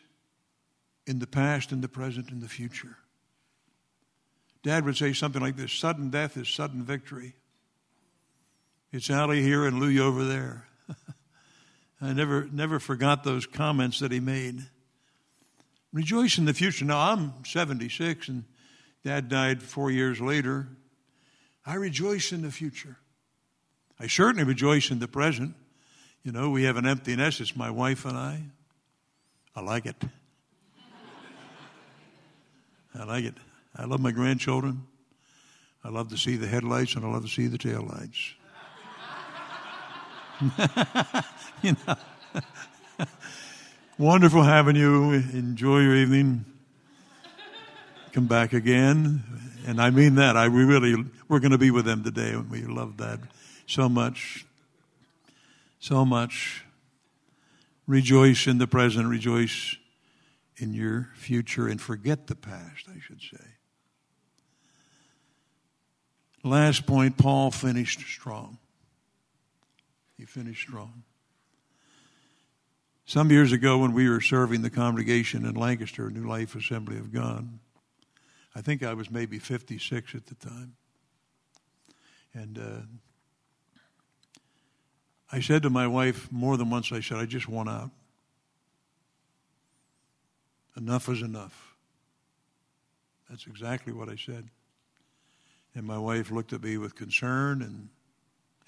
in 1.07 1.19
the 1.19 1.27
past, 1.27 1.71
in 1.71 1.81
the 1.81 1.87
present, 1.87 2.31
in 2.31 2.41
the 2.41 2.49
future. 2.49 2.97
Dad 4.65 4.83
would 4.85 4.97
say 4.97 5.13
something 5.13 5.43
like 5.43 5.57
this 5.57 5.71
sudden 5.71 6.09
death 6.09 6.37
is 6.37 6.49
sudden 6.49 6.81
victory. 6.81 7.35
It's 8.91 9.11
Allie 9.11 9.43
here 9.43 9.63
and 9.67 9.79
Louie 9.79 9.99
over 9.99 10.25
there. 10.25 10.65
I 12.01 12.13
never, 12.13 12.49
never 12.51 12.79
forgot 12.79 13.23
those 13.23 13.45
comments 13.45 13.99
that 13.99 14.11
he 14.11 14.19
made. 14.19 14.65
Rejoice 15.93 16.39
in 16.39 16.45
the 16.45 16.53
future. 16.55 16.83
Now, 16.83 17.11
I'm 17.11 17.45
76 17.45 18.27
and 18.27 18.43
dad 19.03 19.29
died 19.29 19.61
four 19.61 19.91
years 19.91 20.19
later. 20.19 20.67
I 21.63 21.75
rejoice 21.75 22.31
in 22.31 22.41
the 22.41 22.49
future. 22.49 22.97
I 23.99 24.07
certainly 24.07 24.45
rejoice 24.45 24.89
in 24.89 24.97
the 24.97 25.07
present. 25.07 25.53
You 26.23 26.31
know, 26.31 26.49
we 26.49 26.63
have 26.63 26.77
an 26.77 26.87
empty 26.87 27.15
nest. 27.15 27.39
It's 27.39 27.55
my 27.55 27.69
wife 27.69 28.03
and 28.03 28.17
I. 28.17 28.41
I 29.55 29.61
like 29.61 29.85
it. 29.85 30.03
I 32.95 33.03
like 33.03 33.25
it. 33.25 33.35
I 33.77 33.85
love 33.85 33.99
my 33.99 34.11
grandchildren. 34.11 34.83
I 35.83 35.89
love 35.89 36.09
to 36.09 36.17
see 36.17 36.35
the 36.37 36.47
headlights 36.47 36.95
and 36.95 37.05
I 37.05 37.09
love 37.09 37.23
to 37.23 37.29
see 37.29 37.47
the 37.47 37.57
taillights. 37.57 38.33
you 41.61 41.75
know. 41.85 41.95
Wonderful 43.97 44.43
having 44.43 44.75
you. 44.75 45.11
Enjoy 45.13 45.79
your 45.79 45.95
evening. 45.95 46.45
Come 48.13 48.27
back 48.27 48.53
again. 48.53 49.23
And 49.67 49.81
I 49.81 49.89
mean 49.89 50.15
that. 50.15 50.37
I 50.37 50.47
we 50.47 50.63
really 50.63 50.95
we're 51.27 51.39
going 51.39 51.51
to 51.51 51.57
be 51.57 51.71
with 51.71 51.85
them 51.85 52.03
today 52.03 52.31
and 52.31 52.49
we 52.49 52.61
love 52.61 52.97
that 52.97 53.19
so 53.67 53.89
much. 53.89 54.45
So 55.79 56.05
much. 56.05 56.63
Rejoice 57.87 58.47
in 58.47 58.57
the 58.57 58.67
present, 58.67 59.07
rejoice 59.07 59.75
in 60.57 60.73
your 60.73 61.09
future 61.15 61.67
and 61.67 61.79
forget 61.79 62.27
the 62.27 62.35
past, 62.35 62.87
I 62.89 62.99
should 62.99 63.21
say. 63.21 63.54
Last 66.45 66.85
point, 66.85 67.17
Paul 67.17 67.49
finished 67.49 68.01
strong. 68.01 68.59
He 70.15 70.25
finished 70.25 70.61
strong. 70.61 71.01
Some 73.07 73.31
years 73.31 73.51
ago, 73.51 73.79
when 73.79 73.93
we 73.93 74.07
were 74.07 74.21
serving 74.21 74.61
the 74.61 74.69
congregation 74.69 75.43
in 75.43 75.55
Lancaster, 75.55 76.07
New 76.11 76.29
Life 76.29 76.55
Assembly 76.55 76.97
of 76.99 77.11
God, 77.11 77.49
I 78.55 78.61
think 78.61 78.83
I 78.83 78.93
was 78.93 79.09
maybe 79.09 79.39
56 79.39 80.13
at 80.13 80.27
the 80.27 80.35
time. 80.35 80.75
And 82.35 82.59
uh, 82.59 82.81
I 85.31 85.39
said 85.39 85.63
to 85.63 85.71
my 85.71 85.87
wife 85.87 86.31
more 86.31 86.57
than 86.57 86.69
once, 86.69 86.91
I 86.91 86.99
said, 86.99 87.17
I 87.17 87.25
just 87.25 87.49
want 87.49 87.69
out. 87.69 87.89
Enough 90.77 91.09
is 91.09 91.23
enough. 91.23 91.75
That's 93.31 93.47
exactly 93.47 93.93
what 93.93 94.09
I 94.09 94.15
said. 94.15 94.51
And 95.75 95.85
my 95.85 95.97
wife 95.97 96.31
looked 96.31 96.53
at 96.53 96.63
me 96.63 96.77
with 96.77 96.95
concern 96.95 97.61
and 97.61 97.89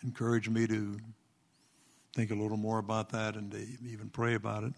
encouraged 0.04 0.52
me 0.52 0.68
to 0.68 1.00
think 2.14 2.32
a 2.32 2.36
little 2.36 2.58
more 2.58 2.80
about 2.80 3.10
that 3.12 3.36
and 3.36 3.52
to 3.52 3.66
even 3.88 4.10
pray 4.10 4.34
about 4.34 4.64
it. 4.64 4.74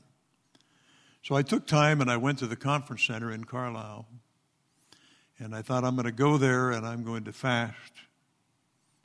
So 1.24 1.36
I 1.36 1.42
took 1.42 1.65
time 1.65 2.02
and 2.02 2.10
I 2.10 2.18
went 2.18 2.39
to 2.39 2.48
the 2.48 2.56
conference 2.56 3.04
center 3.04 3.32
in 3.32 3.44
Carlisle. 3.44 4.08
And 5.39 5.56
I 5.56 5.62
thought, 5.62 5.84
I'm 5.84 5.96
going 5.96 6.06
to 6.06 6.12
go 6.12 6.38
there 6.38 6.72
and 6.72 6.86
I'm 6.86 7.04
going 7.04 7.24
to 7.24 7.34
fast 7.34 7.94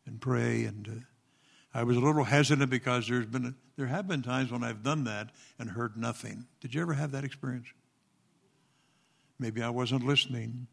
and 0.04 0.20
pray. 0.20 0.64
And 0.64 0.88
uh, 0.88 1.78
I 1.78 1.84
was 1.84 1.96
a 1.96 2.00
little 2.00 2.24
hesitant 2.24 2.70
because 2.70 3.08
there's 3.08 3.26
been 3.26 3.46
a, 3.46 3.54
there 3.76 3.86
have 3.86 4.06
been 4.06 4.22
times 4.22 4.50
when 4.50 4.64
I've 4.64 4.82
done 4.82 5.04
that 5.04 5.30
and 5.58 5.70
heard 5.70 5.96
nothing. 5.96 6.46
Did 6.60 6.74
you 6.74 6.82
ever 6.82 6.94
have 6.94 7.12
that 7.12 7.24
experience? 7.24 7.66
Maybe 9.38 9.62
I 9.62 9.70
wasn't 9.70 10.04
listening. 10.04 10.66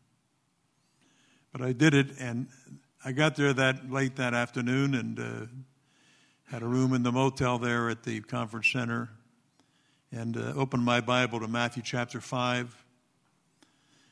But 1.52 1.62
I 1.62 1.74
did 1.74 1.94
it, 1.94 2.18
and 2.20 2.48
I 3.04 3.12
got 3.12 3.36
there 3.36 3.52
that 3.54 3.92
late 3.92 4.16
that 4.16 4.34
afternoon 4.34 4.96
and 4.96 5.20
uh, 5.20 5.46
had 6.50 6.62
a 6.62 6.68
room 6.68 6.94
in 6.94 7.04
the 7.04 7.12
motel 7.12 7.58
there 7.58 7.90
at 7.90 8.04
the 8.04 8.22
conference 8.22 8.72
center 8.72 9.10
and 10.12 10.38
uh, 10.38 10.54
opened 10.56 10.84
my 10.84 11.02
Bible 11.02 11.40
to 11.40 11.48
Matthew 11.48 11.84
chapter 11.84 12.22
5. 12.22 12.86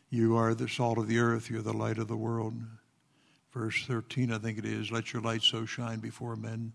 You 0.09 0.35
are 0.37 0.53
the 0.53 0.67
salt 0.67 0.97
of 0.97 1.07
the 1.07 1.19
earth, 1.19 1.49
you're 1.49 1.61
the 1.61 1.73
light 1.73 1.97
of 1.97 2.07
the 2.07 2.17
world. 2.17 2.55
Verse 3.53 3.85
13, 3.85 4.31
I 4.31 4.37
think 4.37 4.57
it 4.57 4.65
is. 4.65 4.91
Let 4.91 5.13
your 5.13 5.21
light 5.21 5.41
so 5.41 5.65
shine 5.65 5.99
before 5.99 6.35
men 6.35 6.73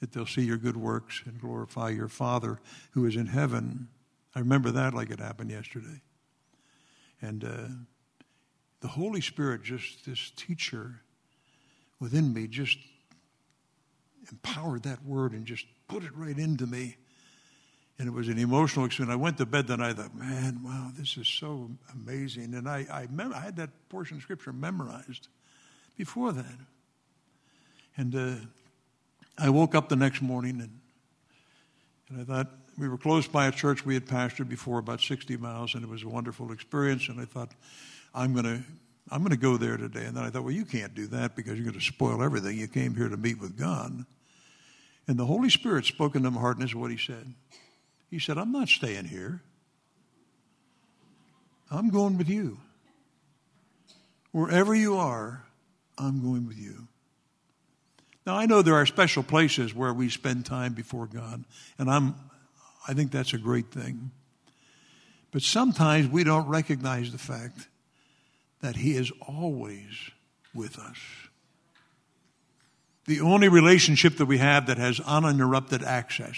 that 0.00 0.12
they'll 0.12 0.26
see 0.26 0.42
your 0.42 0.56
good 0.56 0.76
works 0.76 1.22
and 1.24 1.40
glorify 1.40 1.90
your 1.90 2.08
Father 2.08 2.58
who 2.92 3.06
is 3.06 3.16
in 3.16 3.26
heaven. 3.26 3.88
I 4.34 4.40
remember 4.40 4.70
that 4.70 4.94
like 4.94 5.10
it 5.10 5.20
happened 5.20 5.50
yesterday. 5.50 6.00
And 7.22 7.44
uh, 7.44 7.68
the 8.80 8.88
Holy 8.88 9.20
Spirit, 9.20 9.62
just 9.62 10.04
this 10.06 10.30
teacher 10.36 11.00
within 12.00 12.32
me, 12.32 12.46
just 12.46 12.78
empowered 14.30 14.82
that 14.84 15.04
word 15.04 15.32
and 15.32 15.46
just 15.46 15.64
put 15.88 16.02
it 16.02 16.10
right 16.14 16.38
into 16.38 16.66
me. 16.66 16.96
And 17.98 18.08
it 18.08 18.10
was 18.10 18.28
an 18.28 18.38
emotional 18.38 18.84
experience. 18.84 19.12
I 19.12 19.16
went 19.16 19.38
to 19.38 19.46
bed 19.46 19.68
that 19.68 19.78
night. 19.78 19.90
I 19.98 20.02
thought, 20.02 20.14
man, 20.14 20.60
wow, 20.62 20.90
this 20.98 21.16
is 21.16 21.26
so 21.26 21.70
amazing. 21.94 22.54
And 22.54 22.68
I, 22.68 22.86
I, 22.90 23.06
mem- 23.10 23.32
I 23.32 23.40
had 23.40 23.56
that 23.56 23.70
portion 23.88 24.18
of 24.18 24.22
scripture 24.22 24.52
memorized 24.52 25.28
before 25.96 26.32
that. 26.32 26.58
And 27.96 28.14
uh, 28.14 28.34
I 29.38 29.48
woke 29.48 29.74
up 29.74 29.88
the 29.88 29.96
next 29.96 30.20
morning 30.20 30.60
and, 30.60 30.80
and 32.10 32.20
I 32.20 32.24
thought, 32.24 32.50
we 32.78 32.88
were 32.88 32.98
close 32.98 33.26
by 33.26 33.46
a 33.46 33.52
church 33.52 33.86
we 33.86 33.94
had 33.94 34.06
pastored 34.06 34.48
before, 34.48 34.78
about 34.78 35.00
60 35.00 35.36
miles, 35.38 35.74
and 35.74 35.82
it 35.82 35.88
was 35.88 36.02
a 36.02 36.08
wonderful 36.08 36.52
experience. 36.52 37.08
And 37.08 37.18
I 37.18 37.24
thought, 37.24 37.52
I'm 38.16 38.32
going 38.32 38.44
to 38.44 38.62
I'm 39.08 39.20
going 39.20 39.30
to 39.30 39.36
go 39.36 39.56
there 39.56 39.76
today. 39.76 40.04
And 40.04 40.16
then 40.16 40.24
I 40.24 40.30
thought, 40.30 40.42
well, 40.42 40.52
you 40.52 40.64
can't 40.64 40.92
do 40.94 41.06
that 41.08 41.36
because 41.36 41.54
you're 41.54 41.64
going 41.64 41.78
to 41.78 41.84
spoil 41.84 42.22
everything. 42.24 42.58
You 42.58 42.66
came 42.66 42.96
here 42.96 43.08
to 43.08 43.16
meet 43.16 43.40
with 43.40 43.56
God. 43.56 44.04
And 45.06 45.16
the 45.16 45.26
Holy 45.26 45.48
Spirit 45.48 45.84
spoke 45.84 46.16
into 46.16 46.28
my 46.32 46.40
heart, 46.40 46.56
and 46.56 46.64
this 46.64 46.70
is 46.70 46.74
what 46.74 46.90
He 46.90 46.96
said. 46.96 47.32
He 48.10 48.18
said, 48.18 48.36
I'm 48.36 48.50
not 48.50 48.68
staying 48.68 49.04
here. 49.04 49.42
I'm 51.70 51.90
going 51.90 52.18
with 52.18 52.28
you. 52.28 52.58
Wherever 54.32 54.74
you 54.74 54.96
are, 54.96 55.44
I'm 55.96 56.20
going 56.20 56.46
with 56.46 56.58
you. 56.58 56.88
Now 58.26 58.36
I 58.36 58.46
know 58.46 58.60
there 58.60 58.74
are 58.74 58.86
special 58.86 59.22
places 59.22 59.72
where 59.72 59.94
we 59.94 60.08
spend 60.08 60.46
time 60.46 60.74
before 60.74 61.06
God, 61.06 61.44
and 61.78 61.88
I'm 61.88 62.16
I 62.88 62.92
think 62.92 63.10
that's 63.10 63.32
a 63.34 63.38
great 63.38 63.72
thing. 63.72 64.10
But 65.32 65.42
sometimes 65.42 66.08
we 66.08 66.22
don't 66.24 66.48
recognize 66.48 67.10
the 67.12 67.18
fact 67.18 67.68
that 68.60 68.76
He 68.76 68.96
is 68.96 69.12
always 69.26 70.10
with 70.54 70.78
us. 70.78 70.96
the 73.06 73.20
only 73.20 73.48
relationship 73.48 74.16
that 74.16 74.26
we 74.26 74.38
have 74.38 74.66
that 74.66 74.78
has 74.78 75.00
uninterrupted 75.00 75.82
access. 75.82 76.36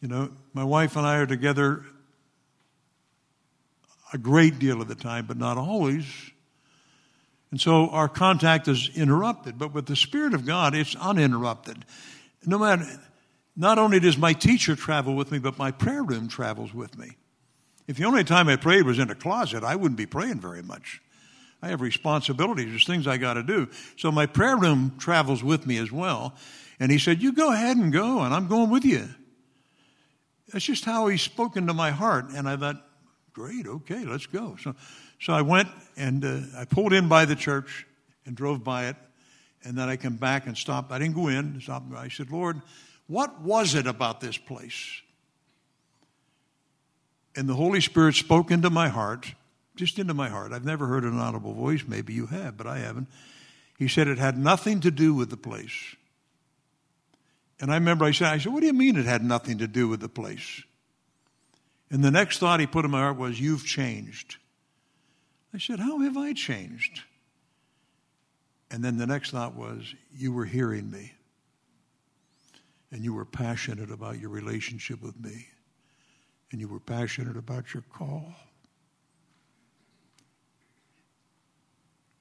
You 0.00 0.08
know, 0.08 0.30
my 0.54 0.64
wife 0.64 0.96
and 0.96 1.06
I 1.06 1.16
are 1.16 1.26
together 1.26 1.84
a 4.12 4.18
great 4.18 4.58
deal 4.58 4.80
of 4.80 4.88
the 4.88 4.94
time, 4.94 5.26
but 5.26 5.36
not 5.36 5.58
always. 5.58 6.06
And 7.50 7.60
so 7.60 7.88
our 7.90 8.08
contact 8.08 8.68
is 8.68 8.90
interrupted, 8.94 9.58
but 9.58 9.74
with 9.74 9.86
the 9.86 9.96
Spirit 9.96 10.32
of 10.32 10.46
God, 10.46 10.74
it's 10.74 10.96
uninterrupted. 10.96 11.84
No 12.44 12.58
matter, 12.58 12.86
not 13.54 13.78
only 13.78 14.00
does 14.00 14.16
my 14.16 14.32
teacher 14.32 14.76
travel 14.76 15.14
with 15.14 15.30
me, 15.30 15.38
but 15.38 15.58
my 15.58 15.70
prayer 15.70 16.02
room 16.02 16.28
travels 16.28 16.72
with 16.72 16.96
me. 16.96 17.16
If 17.86 17.96
the 17.96 18.04
only 18.04 18.24
time 18.24 18.48
I 18.48 18.56
prayed 18.56 18.84
was 18.84 18.98
in 18.98 19.10
a 19.10 19.14
closet, 19.14 19.62
I 19.62 19.76
wouldn't 19.76 19.98
be 19.98 20.06
praying 20.06 20.40
very 20.40 20.62
much. 20.62 21.00
I 21.62 21.68
have 21.68 21.80
responsibilities. 21.80 22.68
There's 22.70 22.86
things 22.86 23.06
I 23.06 23.16
got 23.16 23.34
to 23.34 23.42
do. 23.42 23.68
So 23.96 24.12
my 24.12 24.26
prayer 24.26 24.56
room 24.56 24.94
travels 24.98 25.42
with 25.42 25.66
me 25.66 25.78
as 25.78 25.90
well. 25.90 26.34
And 26.78 26.92
he 26.92 26.98
said, 26.98 27.22
You 27.22 27.32
go 27.32 27.52
ahead 27.52 27.76
and 27.76 27.92
go, 27.92 28.20
and 28.20 28.34
I'm 28.34 28.48
going 28.48 28.70
with 28.70 28.84
you. 28.84 29.08
That's 30.52 30.64
just 30.64 30.84
how 30.84 31.08
he 31.08 31.16
spoke 31.16 31.56
into 31.56 31.74
my 31.74 31.90
heart. 31.90 32.30
And 32.30 32.48
I 32.48 32.56
thought, 32.56 32.82
Great, 33.32 33.66
okay, 33.66 34.04
let's 34.04 34.26
go. 34.26 34.56
So, 34.62 34.74
so 35.20 35.32
I 35.32 35.42
went 35.42 35.68
and 35.96 36.24
uh, 36.24 36.40
I 36.56 36.64
pulled 36.64 36.92
in 36.92 37.08
by 37.08 37.24
the 37.24 37.36
church 37.36 37.86
and 38.24 38.34
drove 38.34 38.64
by 38.64 38.86
it. 38.86 38.96
And 39.64 39.76
then 39.76 39.88
I 39.88 39.96
come 39.96 40.16
back 40.16 40.46
and 40.46 40.56
stopped. 40.56 40.92
I 40.92 40.98
didn't 40.98 41.14
go 41.14 41.28
in. 41.28 41.60
Stopped. 41.60 41.92
I 41.94 42.08
said, 42.08 42.30
Lord, 42.30 42.60
what 43.08 43.40
was 43.40 43.74
it 43.74 43.86
about 43.86 44.20
this 44.20 44.38
place? 44.38 45.02
And 47.36 47.48
the 47.48 47.54
Holy 47.54 47.80
Spirit 47.80 48.14
spoke 48.14 48.50
into 48.50 48.70
my 48.70 48.88
heart 48.88 49.34
just 49.76 49.98
into 49.98 50.14
my 50.14 50.28
heart. 50.28 50.52
I've 50.52 50.64
never 50.64 50.86
heard 50.86 51.04
an 51.04 51.18
audible 51.18 51.52
voice. 51.52 51.84
Maybe 51.86 52.14
you 52.14 52.26
have, 52.26 52.56
but 52.56 52.66
I 52.66 52.78
haven't. 52.78 53.08
He 53.78 53.88
said 53.88 54.08
it 54.08 54.18
had 54.18 54.38
nothing 54.38 54.80
to 54.80 54.90
do 54.90 55.14
with 55.14 55.30
the 55.30 55.36
place. 55.36 55.94
And 57.60 57.70
I 57.70 57.74
remember 57.74 58.04
I 58.04 58.10
said, 58.10 58.28
I 58.28 58.38
said, 58.38 58.52
what 58.52 58.60
do 58.60 58.66
you 58.66 58.72
mean 58.72 58.96
it 58.96 59.04
had 59.04 59.22
nothing 59.22 59.58
to 59.58 59.68
do 59.68 59.86
with 59.86 60.00
the 60.00 60.08
place? 60.08 60.62
And 61.90 62.02
the 62.02 62.10
next 62.10 62.38
thought 62.38 62.58
he 62.58 62.66
put 62.66 62.84
in 62.84 62.90
my 62.90 63.00
heart 63.00 63.16
was, 63.16 63.38
You've 63.38 63.64
changed. 63.64 64.36
I 65.54 65.58
said, 65.58 65.78
How 65.78 66.00
have 66.00 66.16
I 66.16 66.32
changed? 66.32 67.02
And 68.70 68.82
then 68.82 68.98
the 68.98 69.06
next 69.06 69.30
thought 69.30 69.54
was, 69.54 69.94
You 70.12 70.32
were 70.32 70.46
hearing 70.46 70.90
me. 70.90 71.12
And 72.90 73.04
you 73.04 73.14
were 73.14 73.24
passionate 73.24 73.92
about 73.92 74.18
your 74.18 74.30
relationship 74.30 75.00
with 75.00 75.18
me. 75.20 75.46
And 76.52 76.60
you 76.60 76.68
were 76.68 76.80
passionate 76.80 77.36
about 77.36 77.74
your 77.74 77.82
call. 77.92 78.34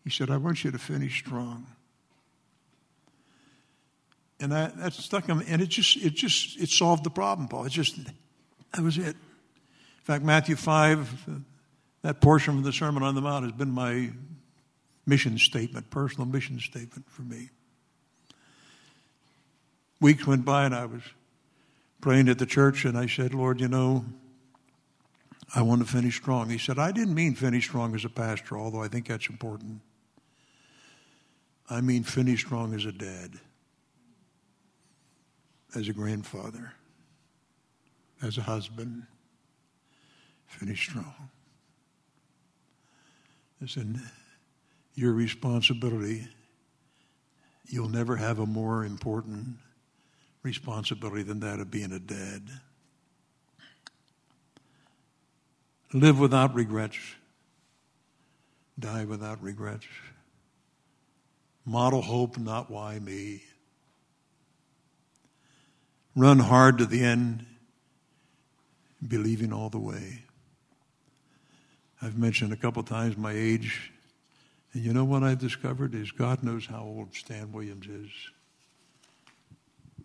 He 0.04 0.10
said, 0.10 0.30
I 0.30 0.38
want 0.38 0.64
you 0.64 0.72
to 0.72 0.78
finish 0.78 1.20
strong. 1.20 1.66
And 4.40 4.52
that, 4.52 4.78
that 4.78 4.94
stuck 4.94 5.26
him, 5.28 5.42
and 5.48 5.62
it 5.62 5.70
just, 5.70 5.98
it 5.98 6.14
just, 6.14 6.60
it 6.60 6.70
solved 6.70 7.04
the 7.04 7.10
problem, 7.10 7.48
Paul. 7.48 7.66
It 7.66 7.72
just, 7.72 7.98
that 8.74 8.82
was 8.82 8.98
it. 8.98 9.16
In 9.16 10.04
fact, 10.04 10.24
Matthew 10.24 10.56
5, 10.56 11.44
that 12.04 12.22
portion 12.22 12.58
of 12.58 12.64
the 12.64 12.74
Sermon 12.74 13.02
on 13.02 13.16
the 13.16 13.22
Mount 13.22 13.46
has 13.46 13.54
been 13.54 13.72
my 13.72 14.12
mission 15.06 15.38
statement, 15.38 15.90
personal 15.90 16.28
mission 16.28 16.60
statement 16.60 17.10
for 17.10 17.22
me. 17.22 17.50
Weeks 20.02 20.28
went 20.28 20.46
by, 20.46 20.66
and 20.66 20.76
I 20.76 20.86
was 20.86 21.02
praying 22.02 22.30
at 22.30 22.40
the 22.40 22.46
church, 22.46 22.86
and 22.86 22.98
I 22.98 23.08
said, 23.08 23.34
Lord, 23.34 23.60
you 23.60 23.68
know, 23.68 24.06
I 25.54 25.62
want 25.62 25.86
to 25.86 25.88
finish 25.88 26.18
strong. 26.18 26.50
He 26.50 26.58
said, 26.58 26.80
I 26.80 26.92
didn't 26.92 27.14
mean 27.14 27.36
finish 27.36 27.66
strong 27.68 27.96
as 27.96 28.06
a 28.06 28.10
pastor, 28.10 28.58
although 28.58 28.84
I 28.84 28.88
think 28.88 29.08
that's 29.08 29.30
important. 29.30 29.82
I 31.70 31.82
mean, 31.82 32.04
finish 32.04 32.46
strong 32.46 32.74
as 32.74 32.86
a 32.86 32.92
dad, 32.92 33.40
as 35.76 35.88
a 35.88 35.94
grandfather, 35.94 36.74
as 38.22 38.38
a 38.38 38.42
husband. 38.42 39.04
Finish 40.48 40.90
strong. 40.90 41.30
Listen, 43.60 44.02
your 44.94 45.14
responsibility, 45.14 46.28
you'll 47.66 47.90
never 47.90 48.16
have 48.16 48.40
a 48.40 48.46
more 48.46 48.86
important 48.86 49.58
responsibility 50.46 51.24
than 51.24 51.40
that 51.40 51.60
of 51.60 51.72
being 51.72 51.92
a 51.92 52.00
dad. 52.00 52.44
Live 55.92 56.20
without 56.20 56.54
regrets, 56.54 56.98
die 58.80 59.06
without 59.06 59.42
regrets. 59.42 59.88
Model 61.66 62.04
hope, 62.04 62.38
not 62.38 62.70
why 62.70 63.00
me. 63.00 63.42
Run 66.16 66.38
hard 66.38 66.78
to 66.78 66.86
the 66.86 67.04
end, 67.04 67.46
believing 69.06 69.52
all 69.52 69.70
the 69.70 69.80
way. 69.80 70.24
I've 72.04 72.20
mentioned 72.20 72.54
a 72.54 72.58
couple 72.58 72.84
times 72.84 73.18
my 73.18 73.34
age, 73.34 73.92
and 74.74 74.84
you 74.84 74.94
know 74.94 75.06
what 75.06 75.24
I've 75.24 75.40
discovered 75.40 75.96
is 75.96 76.12
God 76.12 76.44
knows 76.44 76.68
how 76.68 76.84
old 76.84 77.16
Stan 77.16 77.52
Williams 77.52 77.88
is, 77.88 78.12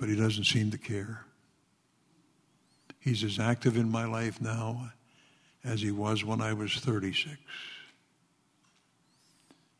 but 0.00 0.08
he 0.08 0.16
doesn't 0.16 0.44
seem 0.44 0.72
to 0.72 0.78
care. 0.78 1.24
He's 2.98 3.22
as 3.22 3.38
active 3.38 3.76
in 3.76 3.88
my 3.90 4.06
life 4.06 4.40
now 4.40 4.90
as 5.62 5.80
he 5.80 5.92
was 5.92 6.24
when 6.24 6.40
I 6.40 6.54
was 6.54 6.74
36 6.74 7.38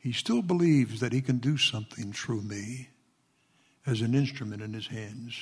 he 0.01 0.11
still 0.11 0.41
believes 0.41 0.99
that 0.99 1.13
he 1.13 1.21
can 1.21 1.37
do 1.37 1.57
something 1.57 2.11
through 2.11 2.41
me 2.41 2.89
as 3.85 4.01
an 4.01 4.15
instrument 4.15 4.63
in 4.63 4.73
his 4.73 4.87
hands. 4.87 5.35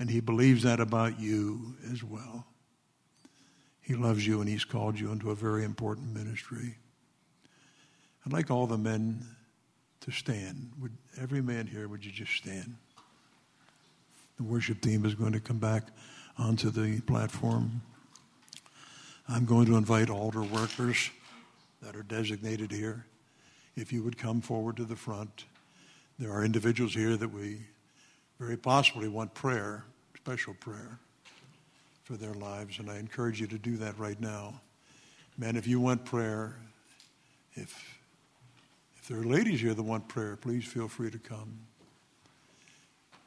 And 0.00 0.10
he 0.10 0.18
believes 0.18 0.64
that 0.64 0.80
about 0.80 1.20
you 1.20 1.76
as 1.92 2.02
well. 2.02 2.44
He 3.80 3.94
loves 3.94 4.26
you 4.26 4.40
and 4.40 4.48
he's 4.48 4.64
called 4.64 4.98
you 4.98 5.12
into 5.12 5.30
a 5.30 5.36
very 5.36 5.64
important 5.64 6.12
ministry. 6.12 6.76
I'd 8.26 8.32
like 8.32 8.50
all 8.50 8.66
the 8.66 8.76
men 8.76 9.24
to 10.00 10.10
stand. 10.10 10.72
Would 10.80 10.96
every 11.20 11.40
man 11.40 11.68
here, 11.68 11.86
would 11.86 12.04
you 12.04 12.10
just 12.10 12.32
stand? 12.32 12.74
The 14.40 14.46
worship 14.46 14.80
team 14.80 15.04
is 15.04 15.14
going 15.14 15.32
to 15.32 15.38
come 15.38 15.58
back 15.58 15.88
onto 16.38 16.70
the 16.70 17.02
platform. 17.02 17.82
I'm 19.28 19.44
going 19.44 19.66
to 19.66 19.76
invite 19.76 20.08
altar 20.08 20.42
workers 20.42 21.10
that 21.82 21.94
are 21.94 22.02
designated 22.02 22.72
here 22.72 23.04
if 23.76 23.92
you 23.92 24.02
would 24.02 24.16
come 24.16 24.40
forward 24.40 24.78
to 24.78 24.86
the 24.86 24.96
front. 24.96 25.44
There 26.18 26.32
are 26.32 26.42
individuals 26.42 26.94
here 26.94 27.18
that 27.18 27.28
we 27.28 27.58
very 28.38 28.56
possibly 28.56 29.08
want 29.08 29.34
prayer, 29.34 29.84
special 30.16 30.54
prayer 30.54 30.98
for 32.04 32.14
their 32.14 32.32
lives, 32.32 32.78
and 32.78 32.90
I 32.90 32.96
encourage 32.96 33.42
you 33.42 33.46
to 33.48 33.58
do 33.58 33.76
that 33.76 33.98
right 33.98 34.18
now. 34.22 34.58
Men, 35.36 35.54
if 35.54 35.66
you 35.66 35.80
want 35.80 36.06
prayer, 36.06 36.56
if 37.56 38.00
if 38.96 39.06
there 39.06 39.18
are 39.18 39.22
ladies 39.22 39.60
here 39.60 39.74
that 39.74 39.82
want 39.82 40.08
prayer, 40.08 40.34
please 40.36 40.64
feel 40.64 40.88
free 40.88 41.10
to 41.10 41.18
come. 41.18 41.58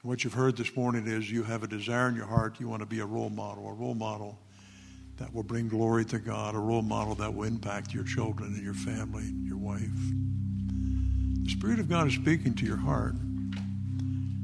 What 0.03 0.25
you've 0.25 0.33
heard 0.33 0.57
this 0.57 0.75
morning 0.75 1.07
is 1.07 1.31
you 1.31 1.43
have 1.43 1.63
a 1.63 1.67
desire 1.67 2.09
in 2.09 2.15
your 2.15 2.25
heart, 2.25 2.59
you 2.59 2.67
want 2.67 2.81
to 2.81 2.85
be 2.85 2.99
a 2.99 3.05
role 3.05 3.29
model, 3.29 3.69
a 3.69 3.71
role 3.71 3.95
model 3.95 4.37
that 5.15 5.33
will 5.33 5.43
bring 5.43 5.69
glory 5.69 6.03
to 6.03 6.19
God, 6.19 6.55
a 6.55 6.59
role 6.59 6.81
model 6.81 7.15
that 7.15 7.33
will 7.33 7.45
impact 7.45 7.93
your 7.93 8.03
children 8.03 8.53
and 8.53 8.61
your 8.61 8.73
family, 8.73 9.23
and 9.23 9.47
your 9.47 9.57
wife. 9.57 9.79
The 11.45 11.51
Spirit 11.51 11.79
of 11.79 11.87
God 11.87 12.07
is 12.07 12.15
speaking 12.15 12.53
to 12.55 12.65
your 12.65 12.75
heart. 12.75 13.15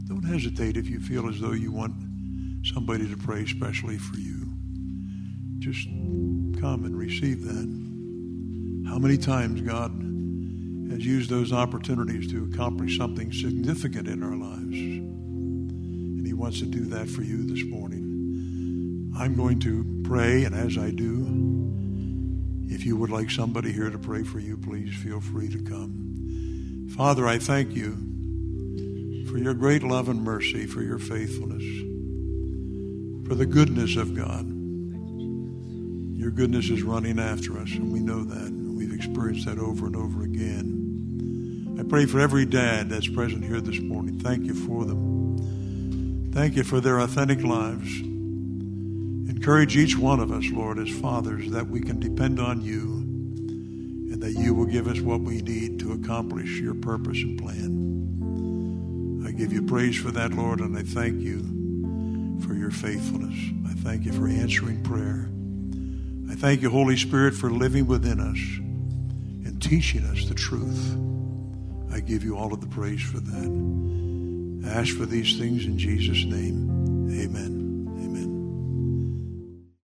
Don't 0.08 0.24
hesitate 0.24 0.78
if 0.78 0.88
you 0.88 0.98
feel 1.02 1.28
as 1.28 1.42
though 1.42 1.52
you 1.52 1.74
want 1.74 1.94
somebody 2.64 3.10
to 3.10 3.18
pray 3.18 3.46
specially 3.46 3.98
for 3.98 4.16
you. 4.16 4.48
Just 5.60 5.90
come 6.62 6.86
and 6.86 6.98
receive 6.98 7.44
that. 7.44 8.90
How 8.90 8.98
many 8.98 9.18
times 9.18 9.60
God 9.60 9.92
has 10.90 11.06
used 11.06 11.30
those 11.30 11.52
opportunities 11.52 12.32
to 12.32 12.50
accomplish 12.50 12.98
something 12.98 13.34
significant 13.34 14.08
in 14.08 14.24
our 14.24 14.38
lives? 14.38 15.19
Wants 16.40 16.60
to 16.60 16.66
do 16.66 16.86
that 16.86 17.10
for 17.10 17.22
you 17.22 17.46
this 17.46 17.66
morning. 17.66 19.12
I'm 19.18 19.36
going 19.36 19.60
to 19.60 19.84
pray, 20.06 20.46
and 20.46 20.56
as 20.56 20.78
I 20.78 20.90
do, 20.90 21.28
if 22.74 22.86
you 22.86 22.96
would 22.96 23.10
like 23.10 23.30
somebody 23.30 23.74
here 23.74 23.90
to 23.90 24.00
pray 24.00 24.24
for 24.24 24.40
you, 24.40 24.56
please 24.56 24.96
feel 24.96 25.20
free 25.20 25.50
to 25.50 25.58
come. 25.62 26.88
Father, 26.96 27.28
I 27.28 27.40
thank 27.40 27.76
you 27.76 27.92
for 29.30 29.38
your 29.38 29.54
great 29.54 29.84
love 29.84 30.08
and 30.08 30.24
mercy, 30.24 30.66
for 30.66 30.82
your 30.82 30.98
faithfulness, 30.98 31.66
for 33.28 33.36
the 33.36 33.46
goodness 33.46 33.98
of 33.98 34.16
God. 34.16 34.48
Your 36.18 36.32
goodness 36.32 36.70
is 36.70 36.84
running 36.84 37.20
after 37.20 37.60
us, 37.60 37.70
and 37.72 37.92
we 37.92 38.00
know 38.00 38.24
that. 38.24 38.50
We've 38.50 38.94
experienced 38.94 39.46
that 39.46 39.60
over 39.60 39.88
and 39.88 39.96
over 39.98 40.24
again. 40.24 41.76
I 41.78 41.84
pray 41.84 42.06
for 42.06 42.22
every 42.22 42.46
dad 42.46 42.90
that's 42.90 43.10
present 43.10 43.44
here 43.44 43.60
this 43.60 43.82
morning. 43.82 44.20
Thank 44.20 44.46
you 44.46 44.54
for 44.54 44.86
them. 44.86 45.09
Thank 46.32 46.56
you 46.56 46.64
for 46.64 46.80
their 46.80 47.00
authentic 47.00 47.44
lives. 47.44 48.02
Encourage 49.30 49.76
each 49.76 49.98
one 49.98 50.20
of 50.20 50.32
us, 50.32 50.46
Lord, 50.52 50.78
as 50.78 50.90
fathers, 50.90 51.50
that 51.52 51.68
we 51.68 51.82
can 51.82 52.00
depend 52.00 52.40
on 52.40 52.62
you 52.62 52.98
and 54.12 54.22
that 54.22 54.34
you 54.34 54.54
will 54.54 54.66
give 54.66 54.88
us 54.88 55.00
what 55.00 55.22
we 55.22 55.42
need 55.42 55.80
to 55.80 55.94
accomplish 55.94 56.60
your 56.60 56.76
purpose 56.76 57.18
and 57.18 57.40
plan. 57.40 59.26
I 59.28 59.32
give 59.32 59.52
you 59.52 59.64
praise 59.64 59.98
for 59.98 60.12
that, 60.12 60.34
Lord, 60.34 60.60
and 60.60 60.78
I 60.78 60.84
thank 60.84 61.20
you 61.20 61.40
for 62.46 62.54
your 62.54 62.72
faithfulness. 62.72 63.38
I 63.68 63.74
thank 63.82 64.06
you 64.06 64.14
for 64.14 64.28
answering 64.28 64.84
prayer. 64.84 65.30
I 66.32 66.36
thank 66.36 66.62
you, 66.62 66.70
Holy 66.70 66.98
Spirit, 66.98 67.34
for 67.34 67.50
living 67.50 67.88
within 67.88 68.20
us 68.20 68.38
and 69.48 69.62
teaching 69.62 70.04
us 70.06 70.26
the 70.26 70.36
truth. 70.36 70.96
I 71.92 72.02
give 72.02 72.24
you 72.24 72.38
all 72.38 72.54
of 72.54 72.62
the 72.62 72.68
praise 72.68 73.02
for 73.02 73.20
that 73.20 73.89
ask 74.70 74.96
for 74.96 75.06
these 75.06 75.38
things 75.38 75.66
in 75.66 75.78
Jesus' 75.78 76.26
name. 76.26 76.70
Amen. 77.12 77.59